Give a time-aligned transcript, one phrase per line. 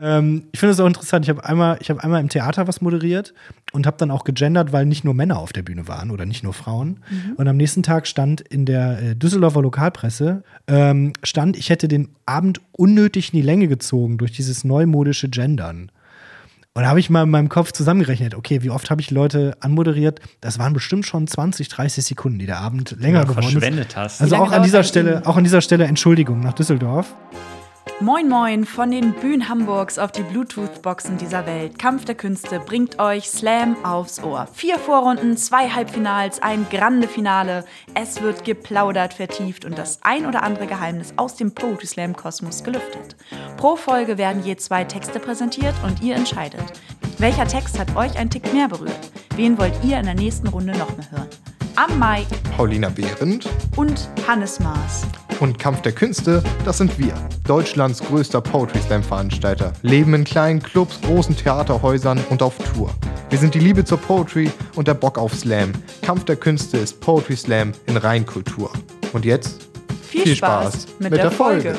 [0.00, 1.24] Ähm, ich finde es auch interessant.
[1.24, 3.34] Ich habe einmal, hab einmal im Theater was moderiert
[3.72, 6.42] und habe dann auch gegendert, weil nicht nur Männer auf der Bühne waren oder nicht
[6.42, 7.00] nur Frauen.
[7.10, 7.34] Mhm.
[7.36, 12.08] Und am nächsten Tag stand in der äh, Düsseldorfer Lokalpresse, ähm, stand, ich hätte den
[12.24, 15.90] Abend unnötig in die Länge gezogen durch dieses neumodische Gendern.
[16.72, 19.56] Und da habe ich mal in meinem Kopf zusammengerechnet, okay, wie oft habe ich Leute
[19.60, 20.20] anmoderiert?
[20.40, 23.52] Das waren bestimmt schon 20, 30 Sekunden, die der Abend länger geworden ist.
[23.52, 24.22] verschwendet hast.
[24.22, 27.14] Also auch an dieser Stelle, auch an dieser Stelle Entschuldigung nach Düsseldorf.
[28.02, 31.78] Moin Moin von den Bühnen Hamburgs auf die Bluetooth-Boxen dieser Welt.
[31.78, 34.48] Kampf der Künste bringt euch Slam aufs Ohr.
[34.54, 37.62] Vier Vorrunden, zwei Halbfinals, ein grande Finale.
[37.92, 42.64] Es wird geplaudert, vertieft und das ein oder andere Geheimnis aus dem Poetry Slam Kosmos
[42.64, 43.16] gelüftet.
[43.58, 46.64] Pro Folge werden je zwei Texte präsentiert und ihr entscheidet.
[47.18, 49.10] Welcher Text hat euch ein Tick mehr berührt?
[49.36, 51.28] Wen wollt ihr in der nächsten Runde noch mehr hören?
[51.76, 55.06] Am Mai Paulina Behrendt und Hannes Maas
[55.40, 57.14] und Kampf der Künste, das sind wir.
[57.46, 59.72] Deutschlands größter Poetry Slam Veranstalter.
[59.82, 62.90] Leben in kleinen Clubs, großen Theaterhäusern und auf Tour.
[63.30, 65.72] Wir sind die Liebe zur Poetry und der Bock auf Slam.
[66.02, 68.70] Kampf der Künste ist Poetry Slam in Reinkultur.
[69.12, 69.68] Und jetzt
[70.02, 71.74] viel, viel Spaß, Spaß, mit, mit der, Folge.
[71.74, 71.78] Folge.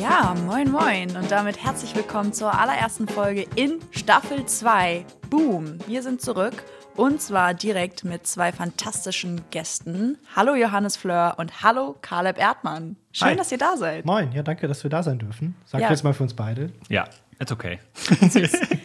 [0.00, 5.04] Ja, moin moin und damit herzlich willkommen zur allerersten Folge in Staffel 2.
[5.32, 6.62] Boom, wir sind zurück
[6.94, 10.18] und zwar direkt mit zwei fantastischen Gästen.
[10.36, 12.96] Hallo Johannes Fleur und hallo Caleb Erdmann.
[13.12, 13.36] Schön, Hi.
[13.36, 14.04] dass ihr da seid.
[14.04, 15.54] Moin, ja, danke, dass wir da sein dürfen.
[15.64, 15.88] Sag ja.
[15.88, 16.70] jetzt mal für uns beide.
[16.90, 17.08] Ja,
[17.40, 17.78] it's okay.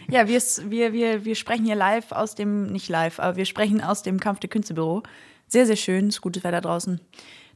[0.08, 3.82] ja, wir, wir, wir, wir sprechen hier live aus dem, nicht live, aber wir sprechen
[3.82, 5.02] aus dem Kampf der Künstebüro.
[5.48, 6.98] Sehr, sehr schön, ist gutes Wetter draußen.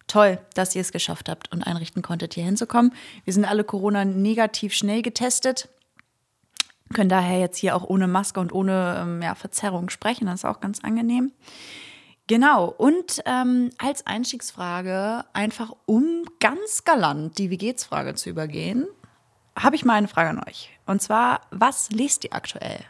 [0.07, 2.93] Toll, dass ihr es geschafft habt und einrichten konntet, hier hinzukommen.
[3.25, 5.71] Wir sind alle Corona negativ schnell getestet
[6.93, 10.27] können daher jetzt hier auch ohne Maske und ohne ähm, ja, Verzerrung sprechen.
[10.27, 11.33] Das ist auch ganz angenehm.
[12.29, 18.87] Genau, und ähm, als Einstiegsfrage, einfach um ganz galant die Wie geht's Frage zu übergehen,
[19.59, 20.71] habe ich mal eine Frage an euch.
[20.87, 22.81] Und zwar, was lest ihr aktuell?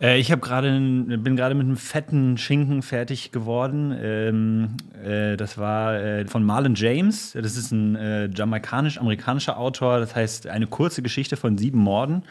[0.00, 3.96] Äh, ich habe gerade bin gerade mit einem fetten Schinken fertig geworden.
[4.00, 7.32] Ähm, äh, das war äh, von Marlon James.
[7.32, 9.98] Das ist ein äh, jamaikanisch-amerikanischer Autor.
[9.98, 12.24] Das heißt eine kurze Geschichte von sieben Morden.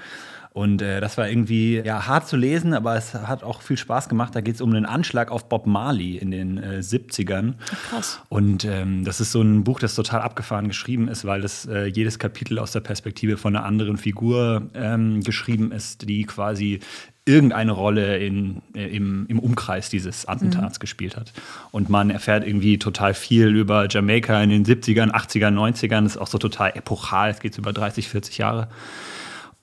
[0.55, 4.07] Und äh, das war irgendwie ja, hart zu lesen, aber es hat auch viel Spaß
[4.07, 4.33] gemacht.
[4.35, 7.55] Da geht es um einen Anschlag auf Bob Marley in den äh, 70ern.
[7.89, 8.21] Krass.
[8.29, 11.87] Und ähm, das ist so ein Buch, das total abgefahren geschrieben ist, weil das äh,
[11.87, 16.79] jedes Kapitel aus der Perspektive von einer anderen Figur ähm, geschrieben ist, die quasi
[17.25, 20.81] irgendeine Rolle in, äh, im, im Umkreis dieses Attentats mhm.
[20.81, 21.33] gespielt hat.
[21.71, 26.03] Und man erfährt irgendwie total viel über Jamaika in den 70ern, 80ern, 90ern.
[26.03, 27.31] Das ist auch so total epochal.
[27.31, 28.67] Es geht über 30, 40 Jahre.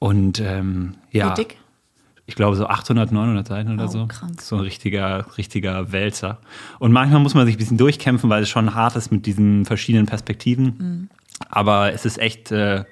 [0.01, 1.31] Und ähm, ja.
[1.31, 1.57] Wie dick?
[2.27, 4.07] Ich glaube so 800, 900 Seiten oder oh, so.
[4.07, 4.41] Krank.
[4.41, 6.39] So ein richtiger, richtiger Wälzer.
[6.79, 9.65] Und manchmal muss man sich ein bisschen durchkämpfen, weil es schon hart ist mit diesen
[9.65, 10.65] verschiedenen Perspektiven.
[10.65, 11.09] Mhm.
[11.49, 12.85] Aber es ist echt, äh,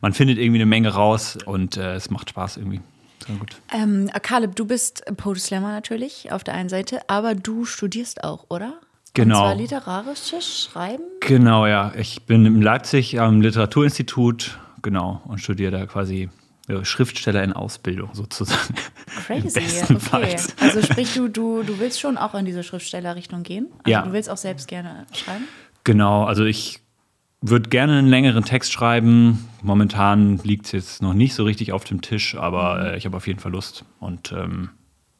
[0.00, 2.80] man findet irgendwie eine Menge raus und äh, es macht Spaß irgendwie.
[3.26, 3.56] Sehr gut.
[3.72, 8.46] Ähm, Caleb, du bist Poetry Slammer natürlich auf der einen Seite, aber du studierst auch,
[8.48, 8.80] oder?
[9.14, 9.36] Genau.
[9.36, 11.04] Und zwar literarisches Schreiben?
[11.20, 11.92] Genau, ja.
[11.96, 16.28] Ich bin in Leipzig am Literaturinstitut, genau, und studiere da quasi
[16.68, 18.74] ja, Schriftsteller in Ausbildung sozusagen.
[19.26, 19.60] Crazy,
[20.12, 20.36] okay.
[20.60, 23.68] Also sprich, du, du, du willst schon auch in diese Schriftstellerrichtung gehen?
[23.78, 24.02] Also ja.
[24.02, 25.44] Du willst auch selbst gerne schreiben?
[25.84, 26.80] Genau, also ich
[27.40, 29.48] würde gerne einen längeren Text schreiben.
[29.62, 32.86] Momentan liegt es jetzt noch nicht so richtig auf dem Tisch, aber mhm.
[32.86, 33.84] äh, ich habe auf jeden Fall Lust.
[34.00, 34.70] Und ähm,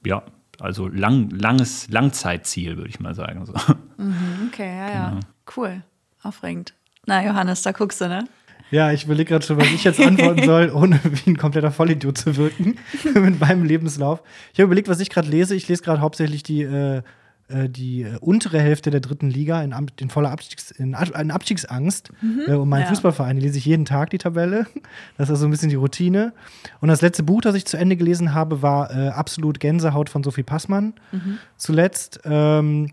[0.04, 0.22] ja,
[0.60, 3.46] also lang, langes Langzeitziel, würde ich mal sagen.
[3.46, 3.52] So.
[3.98, 5.08] Mhm, okay, ja, ja.
[5.08, 5.20] Genau.
[5.56, 5.82] Cool.
[6.22, 6.74] Aufregend.
[7.06, 8.28] Na, Johannes, da guckst du, ne?
[8.70, 12.18] Ja, ich überlege gerade schon, was ich jetzt antworten soll, ohne wie ein kompletter Vollidiot
[12.18, 12.76] zu wirken
[13.14, 14.22] mit meinem Lebenslauf.
[14.52, 15.54] Ich habe überlegt, was ich gerade lese.
[15.54, 17.02] Ich lese gerade hauptsächlich die äh,
[17.48, 22.10] die äh, untere Hälfte der dritten Liga in, in voller Abstiegs, in, in Abstiegsangst.
[22.20, 22.88] Mhm, äh, um meinen ja.
[22.88, 24.66] Fußballverein lese ich jeden Tag die Tabelle.
[25.16, 26.32] Das ist also ein bisschen die Routine.
[26.80, 30.22] Und das letzte Buch, das ich zu Ende gelesen habe, war äh, Absolut Gänsehaut von
[30.22, 30.94] Sophie Passmann.
[31.12, 31.38] Mhm.
[31.56, 32.20] Zuletzt.
[32.24, 32.90] Ähm,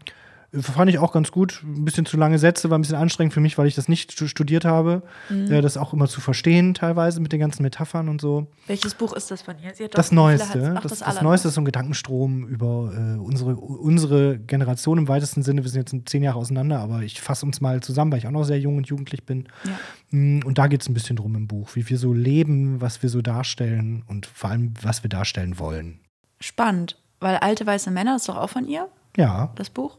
[0.61, 1.63] Fand ich auch ganz gut.
[1.63, 4.11] Ein bisschen zu lange Sätze, war ein bisschen anstrengend für mich, weil ich das nicht
[4.11, 5.01] studiert habe.
[5.29, 5.51] Mhm.
[5.51, 8.45] Äh, das auch immer zu verstehen, teilweise mit den ganzen Metaphern und so.
[8.67, 9.89] Welches Buch ist das von ihr?
[9.89, 10.75] das Neueste.
[10.77, 15.07] Ach, das, das, das Neueste ist so ein Gedankenstrom über äh, unsere, unsere Generation im
[15.07, 15.63] weitesten Sinne.
[15.63, 18.31] Wir sind jetzt zehn Jahre auseinander, aber ich fasse uns mal zusammen, weil ich auch
[18.31, 19.47] noch sehr jung und jugendlich bin.
[19.63, 19.71] Ja.
[20.11, 23.01] Mm, und da geht es ein bisschen drum im Buch, wie wir so leben, was
[23.01, 25.99] wir so darstellen und vor allem, was wir darstellen wollen.
[26.39, 28.87] Spannend, weil Alte weiße Männer ist doch auch von ihr?
[29.17, 29.51] Ja.
[29.55, 29.97] Das Buch?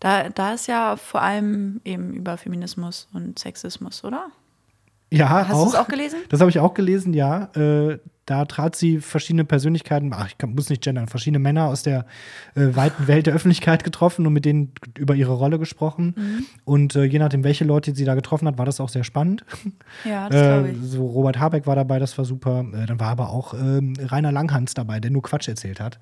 [0.00, 4.26] Da, da ist ja vor allem eben über Feminismus und Sexismus, oder?
[5.10, 6.18] Ja, Hast du es auch gelesen?
[6.28, 7.44] Das habe ich auch gelesen, ja.
[7.56, 11.82] Äh, da trat sie verschiedene Persönlichkeiten, ach, ich kann, muss nicht gendern, verschiedene Männer aus
[11.82, 12.04] der
[12.54, 16.14] äh, weiten Welt der Öffentlichkeit getroffen und mit denen über ihre Rolle gesprochen.
[16.14, 16.46] Mhm.
[16.66, 19.46] Und äh, je nachdem, welche Leute sie da getroffen hat, war das auch sehr spannend.
[20.04, 20.78] Ja, das glaube Äh, ich.
[20.82, 22.66] so Robert Habeck war dabei, das war super.
[22.74, 25.98] Äh, dann war aber auch ähm, Rainer Langhans dabei, der nur Quatsch erzählt hat.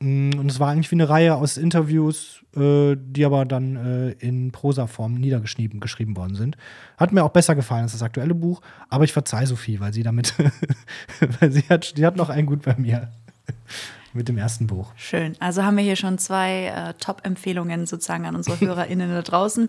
[0.00, 4.10] Mm, Und es war eigentlich wie eine Reihe aus Interviews, äh, die aber dann äh,
[4.12, 6.56] in Prosaform niedergeschrieben geschrieben worden sind.
[6.96, 10.02] Hat mir auch besser gefallen als das aktuelle Buch, aber ich verzeih Sophie, weil sie
[10.02, 10.34] damit,
[11.40, 13.10] weil sie hat, die hat noch ein Gut bei mir
[14.12, 14.92] mit dem ersten Buch.
[14.96, 15.34] Schön.
[15.40, 19.68] Also haben wir hier schon zwei äh, Top-Empfehlungen sozusagen an unsere HörerInnen da draußen.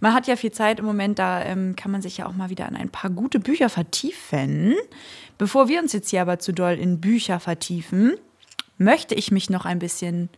[0.00, 2.50] Man hat ja viel Zeit im Moment, da ähm, kann man sich ja auch mal
[2.50, 4.74] wieder an ein paar gute Bücher vertiefen.
[5.38, 8.12] Bevor wir uns jetzt hier aber zu doll in Bücher vertiefen,
[8.80, 10.30] möchte ich mich noch ein bisschen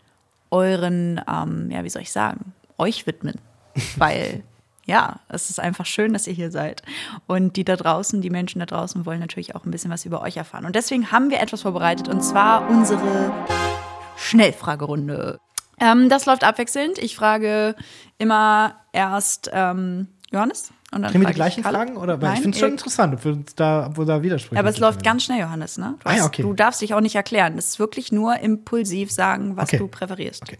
[0.50, 3.36] euren, ähm, ja, wie soll ich sagen, euch widmen.
[3.96, 4.42] Weil,
[4.84, 6.82] ja, es ist einfach schön, dass ihr hier seid.
[7.26, 10.20] Und die da draußen, die Menschen da draußen wollen natürlich auch ein bisschen was über
[10.22, 10.66] euch erfahren.
[10.66, 13.32] Und deswegen haben wir etwas vorbereitet und zwar unsere
[14.16, 15.38] Schnellfragerunde.
[15.80, 16.98] Ähm, das läuft abwechselnd.
[16.98, 17.76] Ich frage
[18.18, 20.72] immer erst ähm, Johannes.
[20.94, 21.78] Und dann Kriegen wir die gleichen Kalle.
[21.78, 21.96] Fragen?
[21.96, 22.20] Oder?
[22.20, 24.22] Weil Nein, ich finde es schon ihr- interessant, ob wir uns da, ob wir da
[24.22, 24.58] widersprechen.
[24.58, 25.94] aber es läuft ganz schnell, Johannes, ne?
[26.00, 26.42] Du, Ah ja, hast- okay.
[26.42, 27.56] du darfst dich auch nicht erklären.
[27.56, 29.78] Es ist wirklich nur impulsiv sagen, was Okay.
[29.78, 30.42] du präferierst.
[30.42, 30.58] Okay.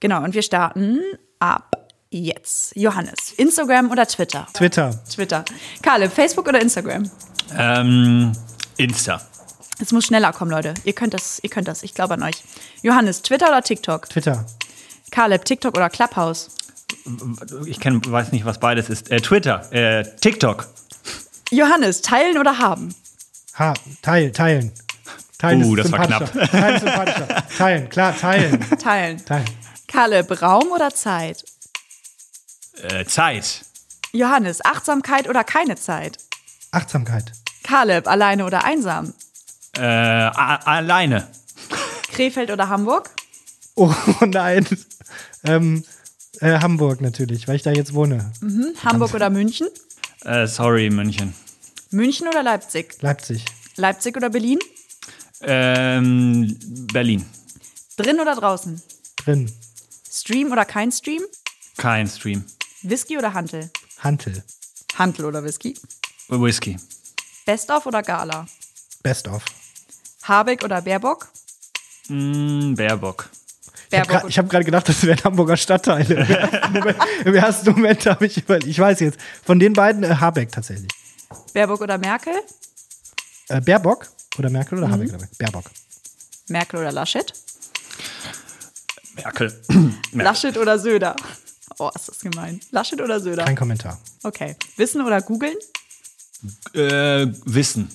[0.00, 1.00] Genau, und wir starten
[1.40, 2.76] ab jetzt.
[2.76, 4.46] Johannes, Instagram oder Twitter?
[4.52, 4.90] Twitter.
[5.12, 5.44] Twitter.
[5.82, 7.10] Kalle, Facebook oder Instagram?
[7.56, 8.32] Ähm,
[8.76, 9.20] Insta.
[9.78, 10.72] Es muss schneller kommen, Leute.
[10.84, 11.82] Ihr könnt das, ihr könnt das.
[11.82, 12.42] Ich glaube an euch.
[12.82, 14.08] Johannes, Twitter oder TikTok?
[14.08, 14.46] Twitter.
[15.10, 16.50] Caleb, TikTok oder Clubhouse?
[17.66, 19.10] Ich kenn, weiß nicht, was beides ist.
[19.10, 20.66] Äh, Twitter, äh, TikTok.
[21.50, 22.94] Johannes, teilen oder haben?
[23.58, 24.72] Ha, teil, teilen.
[25.38, 26.48] Teilen Uh, ist das war sympathischer.
[26.48, 27.42] Teilen.
[27.58, 28.60] Teilen, klar, teilen.
[28.78, 29.24] Teilen.
[29.24, 29.46] Teilen.
[29.86, 31.44] Caleb, Raum oder Zeit?
[32.82, 33.64] Äh, Zeit.
[34.12, 36.18] Johannes, Achtsamkeit oder keine Zeit?
[36.72, 37.32] Achtsamkeit.
[37.62, 39.14] Caleb, alleine oder einsam?
[39.76, 41.28] Äh, alleine.
[42.12, 43.10] Krefeld oder Hamburg?
[43.74, 43.94] Oh
[44.26, 44.66] nein.
[45.44, 45.84] Ähm,
[46.40, 48.32] äh, Hamburg natürlich, weil ich da jetzt wohne.
[48.84, 49.68] Hamburg oder München?
[50.24, 51.34] Äh, sorry, München.
[51.90, 53.00] München oder Leipzig?
[53.00, 53.44] Leipzig.
[53.76, 54.58] Leipzig oder Berlin?
[55.42, 56.56] Ähm,
[56.92, 57.24] Berlin.
[57.96, 58.80] Drin oder draußen?
[59.16, 59.50] Drin.
[60.10, 61.22] Stream oder kein Stream?
[61.76, 62.44] Kein Stream.
[62.82, 63.70] Whisky oder Hantel?
[63.98, 64.42] Hantel.
[64.98, 65.74] Hantel oder Whisky?
[66.28, 66.76] Whisky.
[67.44, 68.46] Best of oder Gala?
[69.02, 69.44] Best of.
[70.22, 71.28] Habeck oder Baerbock?
[72.08, 73.28] Mm, Baerbock.
[73.90, 76.26] Ich habe ich hab gerade gedacht, das wären Hamburger Stadtteile.
[77.24, 78.66] Im ersten Moment, habe ich überlegt.
[78.66, 79.18] Ich weiß jetzt.
[79.44, 80.90] Von den beiden äh, Habeck tatsächlich.
[81.52, 82.34] Baerbock oder Merkel?
[83.48, 84.84] Äh, Baerbock oder Merkel Mhm.
[84.84, 85.14] oder Habeck?
[85.14, 85.64] Oder Baerbock.
[86.48, 87.32] Merkel oder Laschet?
[89.14, 89.52] Merkel.
[89.68, 89.94] Merkel.
[90.12, 91.16] Laschet oder Söder?
[91.78, 92.60] Oh, ist das gemein.
[92.70, 93.44] Laschet oder Söder?
[93.44, 93.98] Kein Kommentar.
[94.22, 94.56] Okay.
[94.76, 95.56] Wissen oder googeln?
[96.74, 97.90] Äh, Wissen.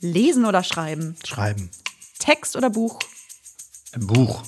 [0.00, 1.16] Lesen oder schreiben?
[1.26, 1.70] Schreiben.
[2.18, 2.98] Text oder Buch?
[3.96, 4.42] Buch.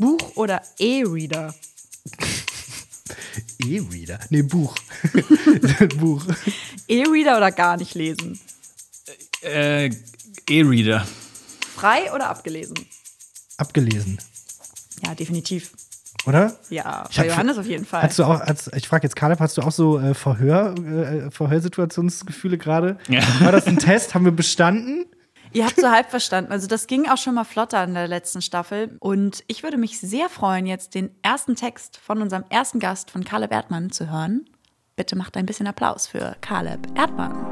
[0.00, 1.54] Buch oder E-Reader?
[3.64, 4.18] E-Reader.
[4.30, 4.74] Nee, Buch.
[5.98, 6.24] Buch.
[6.88, 8.40] E-Reader oder gar nicht lesen?
[9.42, 9.90] Äh,
[10.48, 11.06] E-Reader.
[11.76, 12.74] Frei oder abgelesen?
[13.58, 14.18] Abgelesen.
[15.04, 15.72] Ja, definitiv.
[16.26, 16.58] Oder?
[16.68, 18.02] Ja, Ich bei hab- Johannes auf jeden Fall.
[18.02, 21.30] Hast du auch, als, ich frage jetzt Caleb, hast du auch so äh, Verhör, äh,
[21.30, 22.98] Verhörsituationsgefühle gerade?
[23.08, 23.22] Ja.
[23.40, 24.14] War das ein Test?
[24.14, 25.06] Haben wir bestanden?
[25.52, 26.52] Ihr habt so halb verstanden.
[26.52, 28.96] Also das ging auch schon mal flotter in der letzten Staffel.
[29.00, 33.24] Und ich würde mich sehr freuen, jetzt den ersten Text von unserem ersten Gast, von
[33.24, 34.48] Caleb Erdmann, zu hören.
[34.96, 37.46] Bitte macht ein bisschen Applaus für Caleb Erdmann.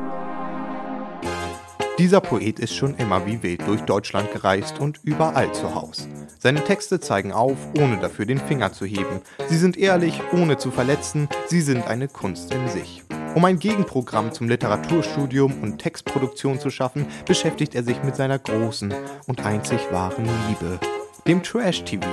[1.99, 6.06] Dieser Poet ist schon immer wie wild durch Deutschland gereist und überall zu Haus.
[6.39, 9.20] Seine Texte zeigen auf, ohne dafür den Finger zu heben.
[9.49, 11.29] Sie sind ehrlich, ohne zu verletzen.
[11.49, 13.03] Sie sind eine Kunst in sich.
[13.39, 18.93] Um ein Gegenprogramm zum Literaturstudium und Textproduktion zu schaffen, beschäftigt er sich mit seiner großen
[19.29, 20.81] und einzig wahren Liebe,
[21.25, 22.05] dem Trash-TV.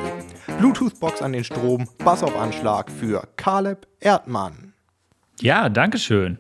[0.60, 4.74] Bluetooth-Box an den Strom, Bass auf Anschlag für Caleb Erdmann.
[5.42, 6.38] Ja, danke schön.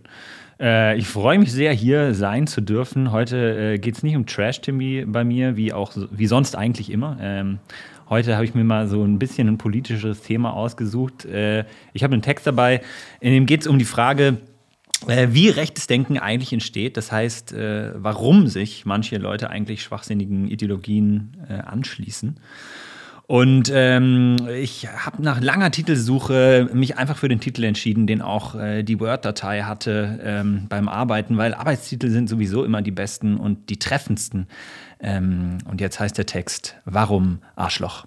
[0.60, 3.12] Äh, ich freue mich sehr, hier sein zu dürfen.
[3.12, 3.38] Heute
[3.74, 7.18] äh, geht es nicht um Trash-TV bei mir, wie auch wie sonst eigentlich immer.
[7.20, 7.58] Ähm,
[8.08, 11.25] heute habe ich mir mal so ein bisschen ein politisches Thema ausgesucht.
[11.25, 12.82] Äh, ich habe einen Text dabei,
[13.20, 14.38] in dem geht es um die Frage,
[15.07, 16.97] wie rechtes Denken eigentlich entsteht.
[16.97, 22.39] Das heißt, äh, warum sich manche Leute eigentlich schwachsinnigen Ideologien äh, anschließen.
[23.27, 28.53] Und ähm, ich habe nach langer Titelsuche mich einfach für den Titel entschieden, den auch
[28.53, 33.71] äh, die Word-Datei hatte ähm, beim Arbeiten, weil Arbeitstitel sind sowieso immer die besten und
[33.71, 34.47] die treffendsten.
[34.99, 38.05] Ähm, und jetzt heißt der Text, warum Arschloch?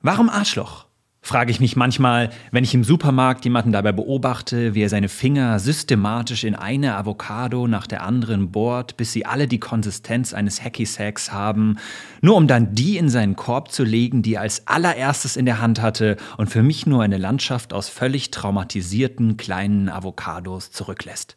[0.00, 0.85] Warum Arschloch?
[1.26, 5.58] Frage ich mich manchmal, wenn ich im Supermarkt jemanden dabei beobachte, wie er seine Finger
[5.58, 10.86] systematisch in eine Avocado nach der anderen bohrt, bis sie alle die Konsistenz eines Hacky
[10.86, 11.78] Sacks haben,
[12.20, 15.60] nur um dann die in seinen Korb zu legen, die er als allererstes in der
[15.60, 21.36] Hand hatte und für mich nur eine Landschaft aus völlig traumatisierten kleinen Avocados zurücklässt.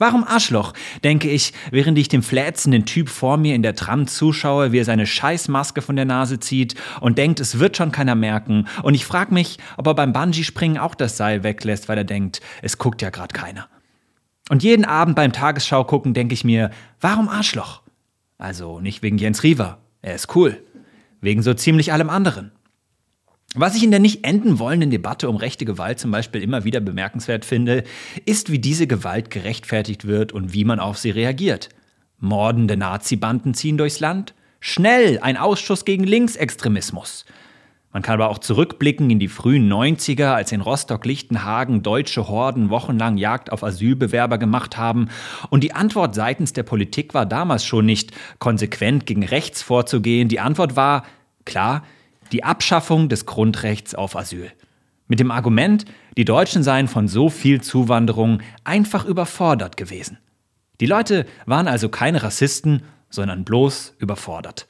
[0.00, 4.70] Warum Arschloch, denke ich, während ich dem flätzenden Typ vor mir in der Tram zuschaue,
[4.70, 8.68] wie er seine Scheißmaske von der Nase zieht und denkt, es wird schon keiner merken.
[8.84, 12.40] Und ich frage mich, ob er beim Bungee-Springen auch das Seil weglässt, weil er denkt,
[12.62, 13.68] es guckt ja gerade keiner.
[14.50, 17.82] Und jeden Abend beim Tagesschau gucken denke ich mir, warum Arschloch?
[18.38, 20.62] Also nicht wegen Jens Riewer, er ist cool.
[21.20, 22.52] Wegen so ziemlich allem anderen.
[23.54, 26.80] Was ich in der nicht enden wollenden Debatte um rechte Gewalt zum Beispiel immer wieder
[26.80, 27.82] bemerkenswert finde,
[28.26, 31.70] ist, wie diese Gewalt gerechtfertigt wird und wie man auf sie reagiert.
[32.18, 34.34] Mordende Nazi-Banden ziehen durchs Land.
[34.60, 37.24] Schnell ein Ausschuss gegen Linksextremismus.
[37.90, 43.16] Man kann aber auch zurückblicken in die frühen 90er, als in Rostock-Lichtenhagen deutsche Horden wochenlang
[43.16, 45.08] Jagd auf Asylbewerber gemacht haben.
[45.48, 50.28] Und die Antwort seitens der Politik war damals schon nicht, konsequent gegen rechts vorzugehen.
[50.28, 51.04] Die Antwort war,
[51.46, 51.82] klar,
[52.32, 54.50] die Abschaffung des Grundrechts auf Asyl.
[55.06, 55.84] Mit dem Argument,
[56.16, 60.18] die Deutschen seien von so viel Zuwanderung einfach überfordert gewesen.
[60.80, 64.66] Die Leute waren also keine Rassisten, sondern bloß überfordert.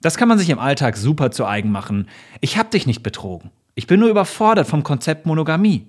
[0.00, 2.08] Das kann man sich im Alltag super zu eigen machen.
[2.40, 3.50] Ich hab dich nicht betrogen.
[3.74, 5.86] Ich bin nur überfordert vom Konzept Monogamie.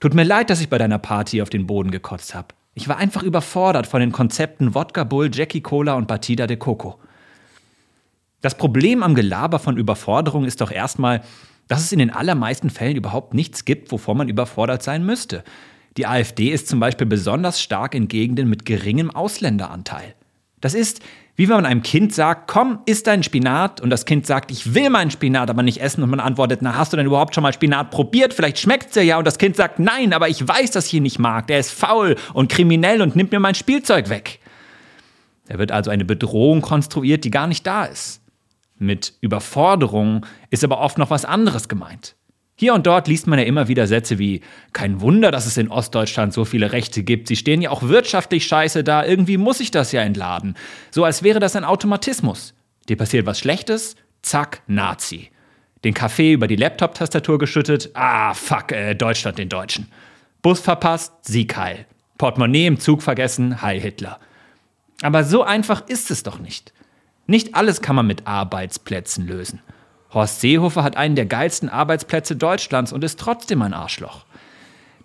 [0.00, 2.54] Tut mir leid, dass ich bei deiner Party auf den Boden gekotzt hab.
[2.74, 6.98] Ich war einfach überfordert von den Konzepten Wodka Bull, Jackie Cola und Batida de Coco.
[8.40, 11.20] Das Problem am Gelaber von Überforderung ist doch erstmal,
[11.68, 15.44] dass es in den allermeisten Fällen überhaupt nichts gibt, wovor man überfordert sein müsste.
[15.96, 20.14] Die AfD ist zum Beispiel besonders stark in Gegenden mit geringem Ausländeranteil.
[20.60, 21.00] Das ist,
[21.36, 24.74] wie wenn man einem Kind sagt, komm, isst dein Spinat und das Kind sagt, ich
[24.74, 27.42] will meinen Spinat aber nicht essen und man antwortet, na, hast du denn überhaupt schon
[27.42, 28.34] mal Spinat probiert?
[28.34, 31.02] Vielleicht schmeckt's dir ja und das Kind sagt, nein, aber ich weiß, dass ich ihn
[31.02, 31.46] nicht mag.
[31.46, 34.40] Der ist faul und kriminell und nimmt mir mein Spielzeug weg.
[35.46, 38.20] Da wird also eine Bedrohung konstruiert, die gar nicht da ist.
[38.80, 42.16] Mit Überforderung ist aber oft noch was anderes gemeint.
[42.56, 44.40] Hier und dort liest man ja immer wieder Sätze wie
[44.72, 47.28] Kein Wunder, dass es in Ostdeutschland so viele Rechte gibt.
[47.28, 49.04] Sie stehen ja auch wirtschaftlich scheiße da.
[49.04, 50.56] Irgendwie muss ich das ja entladen.
[50.90, 52.54] So als wäre das ein Automatismus.
[52.88, 55.28] Dir passiert was Schlechtes, zack, Nazi.
[55.84, 59.88] Den Kaffee über die Laptop-Tastatur geschüttet, ah, fuck, äh, Deutschland den Deutschen.
[60.40, 61.84] Bus verpasst, Sieg heil.
[62.16, 64.20] Portemonnaie im Zug vergessen, Heil Hitler.
[65.02, 66.72] Aber so einfach ist es doch nicht.
[67.30, 69.60] Nicht alles kann man mit Arbeitsplätzen lösen.
[70.12, 74.26] Horst Seehofer hat einen der geilsten Arbeitsplätze Deutschlands und ist trotzdem ein Arschloch.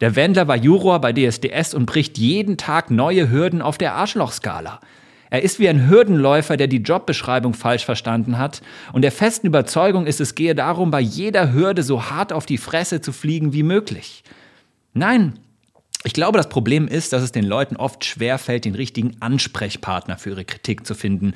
[0.01, 4.79] Der Wendler war Juror bei DSDS und bricht jeden Tag neue Hürden auf der Arschlochskala.
[5.29, 10.07] Er ist wie ein Hürdenläufer, der die Jobbeschreibung falsch verstanden hat und der festen Überzeugung
[10.07, 13.61] ist, es gehe darum, bei jeder Hürde so hart auf die Fresse zu fliegen wie
[13.61, 14.23] möglich.
[14.95, 15.37] Nein,
[16.03, 20.31] ich glaube, das Problem ist, dass es den Leuten oft schwerfällt, den richtigen Ansprechpartner für
[20.31, 21.35] ihre Kritik zu finden.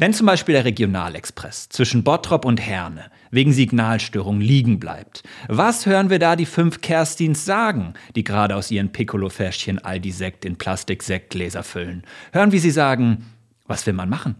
[0.00, 6.08] Wenn zum Beispiel der Regionalexpress zwischen Bottrop und Herne wegen Signalstörung liegen bleibt, was hören
[6.08, 10.54] wir da die fünf Kerstins sagen, die gerade aus ihren Piccolo-Fäschchen all die Sekt in
[10.54, 12.04] Plastik-Sektgläser füllen?
[12.32, 13.26] Hören, wie sie sagen,
[13.66, 14.36] was will man machen?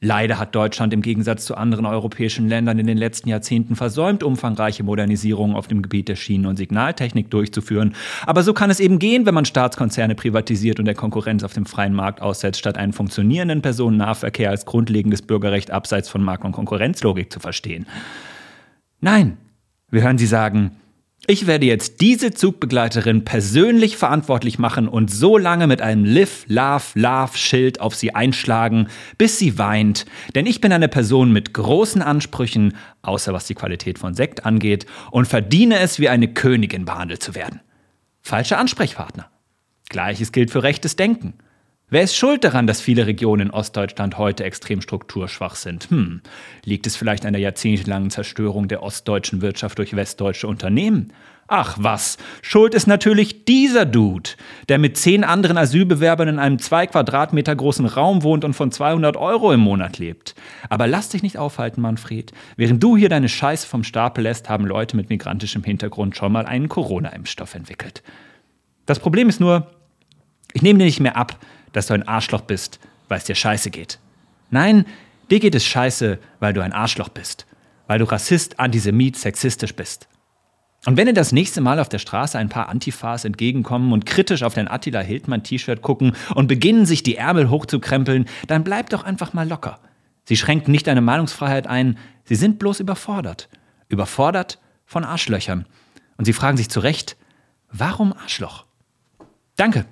[0.00, 4.84] Leider hat Deutschland im Gegensatz zu anderen europäischen Ländern in den letzten Jahrzehnten versäumt, umfangreiche
[4.84, 7.96] Modernisierungen auf dem Gebiet der Schienen- und Signaltechnik durchzuführen.
[8.24, 11.66] Aber so kann es eben gehen, wenn man Staatskonzerne privatisiert und der Konkurrenz auf dem
[11.66, 17.32] freien Markt aussetzt, statt einen funktionierenden Personennahverkehr als grundlegendes Bürgerrecht abseits von Markt- und Konkurrenzlogik
[17.32, 17.86] zu verstehen.
[19.00, 19.36] Nein,
[19.90, 20.76] wir hören Sie sagen,
[21.30, 26.84] ich werde jetzt diese Zugbegleiterin persönlich verantwortlich machen und so lange mit einem Live, Love,
[26.94, 30.06] Love Schild auf sie einschlagen, bis sie weint.
[30.34, 34.86] Denn ich bin eine Person mit großen Ansprüchen, außer was die Qualität von Sekt angeht,
[35.10, 37.60] und verdiene es, wie eine Königin behandelt zu werden.
[38.22, 39.30] Falscher Ansprechpartner.
[39.90, 41.34] Gleiches gilt für rechtes Denken.
[41.90, 45.88] Wer ist schuld daran, dass viele Regionen in Ostdeutschland heute extrem strukturschwach sind?
[45.88, 46.20] Hm,
[46.66, 51.14] liegt es vielleicht an der jahrzehntelangen Zerstörung der ostdeutschen Wirtschaft durch westdeutsche Unternehmen?
[51.46, 54.28] Ach was, schuld ist natürlich dieser Dude,
[54.68, 59.16] der mit zehn anderen Asylbewerbern in einem zwei Quadratmeter großen Raum wohnt und von 200
[59.16, 60.34] Euro im Monat lebt.
[60.68, 62.32] Aber lass dich nicht aufhalten, Manfred.
[62.58, 66.44] Während du hier deine Scheiße vom Stapel lässt, haben Leute mit migrantischem Hintergrund schon mal
[66.44, 68.02] einen Corona-Impfstoff entwickelt.
[68.84, 69.70] Das Problem ist nur,
[70.52, 71.38] ich nehme dir nicht mehr ab,
[71.72, 73.98] dass du ein Arschloch bist, weil es dir scheiße geht.
[74.50, 74.86] Nein,
[75.30, 77.46] dir geht es scheiße, weil du ein Arschloch bist.
[77.86, 80.08] Weil du Rassist, Antisemit, sexistisch bist.
[80.86, 84.42] Und wenn dir das nächste Mal auf der Straße ein paar Antifas entgegenkommen und kritisch
[84.42, 89.32] auf dein Attila Hildmann-T-Shirt gucken und beginnen, sich die Ärmel hochzukrempeln, dann bleib doch einfach
[89.32, 89.80] mal locker.
[90.24, 93.48] Sie schränken nicht deine Meinungsfreiheit ein, sie sind bloß überfordert.
[93.88, 95.66] Überfordert von Arschlöchern.
[96.16, 97.16] Und sie fragen sich zu Recht,
[97.70, 98.64] warum Arschloch?
[99.56, 99.86] Danke.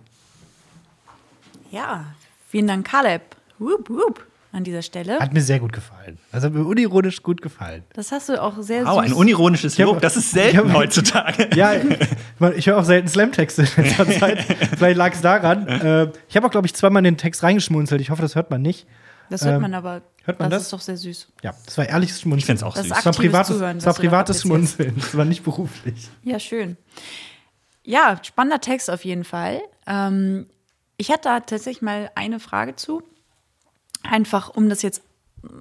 [1.70, 2.04] Ja,
[2.48, 3.22] vielen Dank, Caleb.
[3.58, 5.18] Whoop, whoop, an dieser Stelle.
[5.18, 6.18] Hat mir sehr gut gefallen.
[6.32, 7.84] Also hat mir unironisch gut gefallen.
[7.94, 9.16] Das hast du auch sehr Wow, ein süß.
[9.16, 11.48] unironisches hab- Lob, das ist selten hab- heutzutage.
[11.56, 11.72] Ja,
[12.54, 14.42] ich, höre auch selten Slam-Texte in letzter Zeit.
[14.76, 15.66] Vielleicht lag es daran.
[15.68, 18.00] Äh, ich habe auch, glaube ich, zweimal in den Text reingeschmunzelt.
[18.00, 18.86] Ich hoffe, das hört man nicht.
[19.30, 20.02] Das hört Ähm, man aber.
[20.24, 20.58] hört man das?
[20.60, 20.62] das?
[20.66, 21.28] ist doch sehr süß.
[21.42, 22.38] Ja, das war ehrliches Schmunzeln.
[22.38, 22.92] Ich finde es auch Das süß.
[22.94, 24.42] Das war privates, Zuhören, das war privates.
[24.42, 24.94] Schmunzeln.
[24.96, 26.08] Das war nicht beruflich.
[26.22, 26.76] Ja, schön.
[27.82, 29.60] Ja, spannender Text auf jeden Fall.
[29.86, 30.46] Ähm,
[30.96, 33.02] ich hatte da tatsächlich mal eine Frage zu.
[34.02, 35.02] Einfach, um das jetzt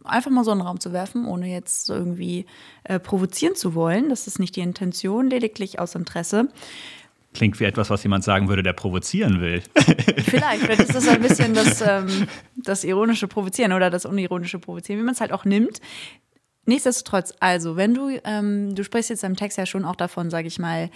[0.04, 2.46] einfach mal so in den Raum zu werfen, ohne jetzt so irgendwie
[2.84, 4.10] äh, provozieren zu wollen.
[4.10, 6.50] Das ist nicht die Intention, lediglich aus Interesse.
[7.34, 9.62] Klingt wie etwas, was jemand sagen würde, der provozieren will.
[10.26, 15.02] Vielleicht, vielleicht ist das ein bisschen das, ähm, das ironische Provozieren oder das unironische Provozieren,
[15.02, 15.82] wie man es halt auch nimmt.
[16.66, 20.48] Nichtsdestotrotz, also, wenn du, ähm, du sprichst jetzt im Text ja schon auch davon, sage
[20.48, 20.90] ich mal,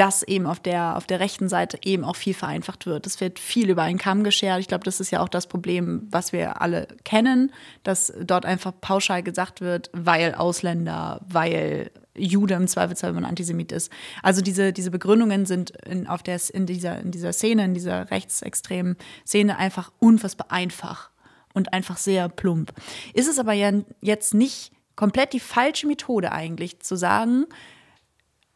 [0.00, 3.06] dass eben auf der, auf der rechten Seite eben auch viel vereinfacht wird.
[3.06, 4.58] Es wird viel über einen Kamm geschert.
[4.60, 7.52] Ich glaube, das ist ja auch das Problem, was wir alle kennen,
[7.82, 13.72] dass dort einfach pauschal gesagt wird, weil Ausländer, weil Jude im Zweifelsfall, wenn man Antisemit
[13.72, 13.92] ist.
[14.22, 18.10] Also diese, diese Begründungen sind in, auf der, in, dieser, in dieser Szene, in dieser
[18.10, 21.10] rechtsextremen Szene einfach unfassbar einfach
[21.52, 22.72] und einfach sehr plump.
[23.12, 27.44] Ist es aber ja jetzt nicht komplett die falsche Methode eigentlich, zu sagen,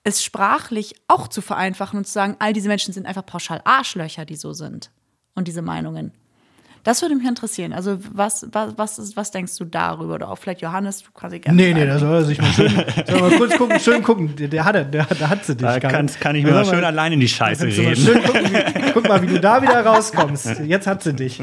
[0.05, 4.25] es sprachlich auch zu vereinfachen und zu sagen, all diese Menschen sind einfach pauschal Arschlöcher,
[4.25, 4.91] die so sind
[5.35, 6.13] und diese Meinungen.
[6.83, 7.73] Das würde mich interessieren.
[7.73, 10.17] Also, was, was, was, ist, was denkst du darüber?
[10.17, 11.57] Oder auch vielleicht Johannes, du kannst ja gerne.
[11.57, 12.71] Nee, nee, da soll er sich mal schön,
[13.07, 14.37] soll mal kurz gucken, schön gucken.
[14.37, 15.67] Der, der hat, er- der, der hat sie dich.
[15.67, 17.97] Da kann, kann ich mir mal schön allein in die Scheiße mal reden.
[17.97, 20.61] schön gucken, wie, guck mal, wie du da wieder rauskommst.
[20.67, 21.41] Jetzt hat sie dich.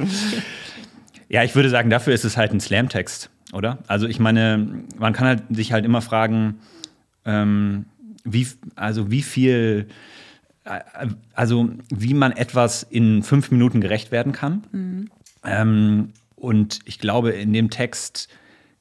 [1.27, 3.80] Ja, ich würde sagen, dafür ist es halt ein Slam-Text, oder?
[3.88, 6.60] Also ich meine, man kann halt sich halt immer fragen,
[7.25, 7.86] ähm,
[8.24, 9.88] wie, also wie viel,
[10.63, 10.80] äh,
[11.34, 14.63] also wie man etwas in fünf Minuten gerecht werden kann.
[15.44, 18.30] Ähm, und ich glaube, in dem Text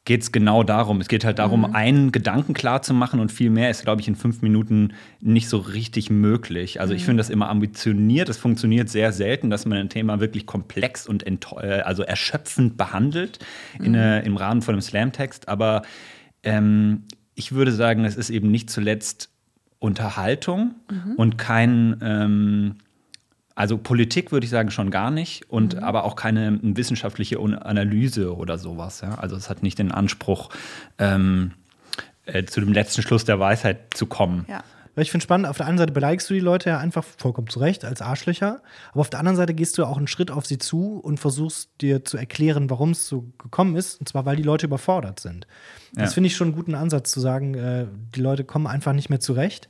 [0.05, 1.01] geht es genau darum.
[1.01, 4.09] Es geht halt darum, einen Gedanken klar zu machen und viel mehr ist, glaube ich,
[4.09, 6.81] in fünf Minuten nicht so richtig möglich.
[6.81, 8.29] Also ich finde das immer ambitioniert.
[8.29, 13.41] Es funktioniert sehr selten, dass man ein Thema wirklich komplex und äh, also erschöpfend behandelt
[13.79, 15.49] in, äh, im Rahmen von einem Slam-Text.
[15.49, 15.83] Aber
[16.43, 17.03] ähm,
[17.41, 19.31] ich würde sagen, es ist eben nicht zuletzt
[19.79, 20.75] Unterhaltung
[21.17, 22.77] und kein ähm,
[23.55, 28.59] also Politik würde ich sagen schon gar nicht und aber auch keine wissenschaftliche Analyse oder
[28.59, 29.01] sowas.
[29.01, 29.17] Ja?
[29.17, 30.51] Also es hat nicht den Anspruch,
[30.99, 31.53] ähm,
[32.27, 34.47] äh, zu dem letzten Schluss der Weisheit zu kommen.
[34.49, 34.63] Ja.
[34.95, 37.49] Weil ich finde spannend, auf der einen Seite beleidigst du die Leute ja einfach vollkommen
[37.49, 38.61] zurecht als Arschlöcher,
[38.93, 41.71] aber auf der anderen Seite gehst du auch einen Schritt auf sie zu und versuchst
[41.81, 45.47] dir zu erklären, warum es so gekommen ist, und zwar weil die Leute überfordert sind.
[45.95, 46.15] Das Ja.
[46.15, 49.21] finde ich schon einen guten Ansatz zu sagen, äh, die Leute kommen einfach nicht mehr
[49.21, 49.69] zurecht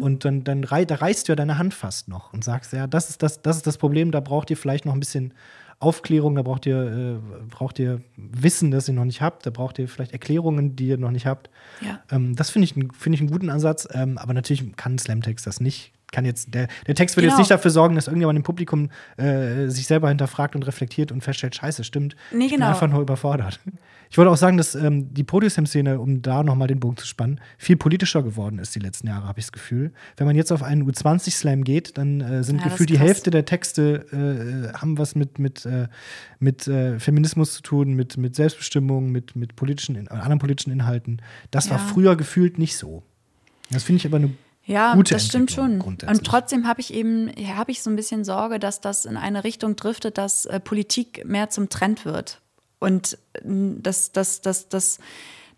[0.00, 2.86] und dann, dann rei da reißt du ja deine Hand fast noch und sagst, ja,
[2.88, 5.34] das ist das, das ist das Problem, da braucht ihr vielleicht noch ein bisschen
[5.82, 9.78] Aufklärung, da braucht ihr, äh, braucht ihr Wissen, das ihr noch nicht habt, da braucht
[9.78, 11.50] ihr vielleicht Erklärungen, die ihr noch nicht habt.
[11.80, 12.00] Ja.
[12.10, 15.60] Ähm, das finde ich, finde ich einen guten Ansatz, ähm, aber natürlich kann Slam-Text das
[15.60, 15.92] nicht.
[16.12, 17.32] Kann jetzt, der, der Text wird Genau.
[17.34, 21.22] jetzt nicht dafür sorgen, dass irgendjemand im Publikum äh, sich selber hinterfragt und reflektiert und
[21.22, 22.14] feststellt, scheiße, stimmt.
[22.30, 22.70] Nee, Ich bin genau.
[22.70, 23.58] einfach nur überfordert.
[24.10, 27.40] Ich wollte auch sagen, dass ähm, die Podium-Szene, um da nochmal den Bogen zu spannen,
[27.56, 29.90] viel politischer geworden ist die letzten Jahre, habe ich das Gefühl.
[30.18, 32.98] Wenn man jetzt auf einen U20-Slam geht, dann äh, sind Ja, gefühlt die.
[32.98, 34.04] Hälfte der Texte
[34.74, 35.88] äh, haben was mit, mit, äh,
[36.40, 41.22] mit äh, Feminismus zu tun, mit, mit Selbstbestimmung, mit, mit politischen, anderen politischen Inhalten.
[41.50, 41.82] Das war Ja.
[41.84, 43.02] früher gefühlt nicht so.
[43.70, 44.30] Das finde ich aber eine
[44.64, 45.80] Ja, gute das stimmt schon.
[45.80, 49.44] Und trotzdem habe ich eben, habe ich so ein bisschen Sorge, dass das in eine
[49.44, 52.40] Richtung driftet, dass äh, Politik mehr zum Trend wird.
[52.78, 54.98] Und dass, dass, dass, dass,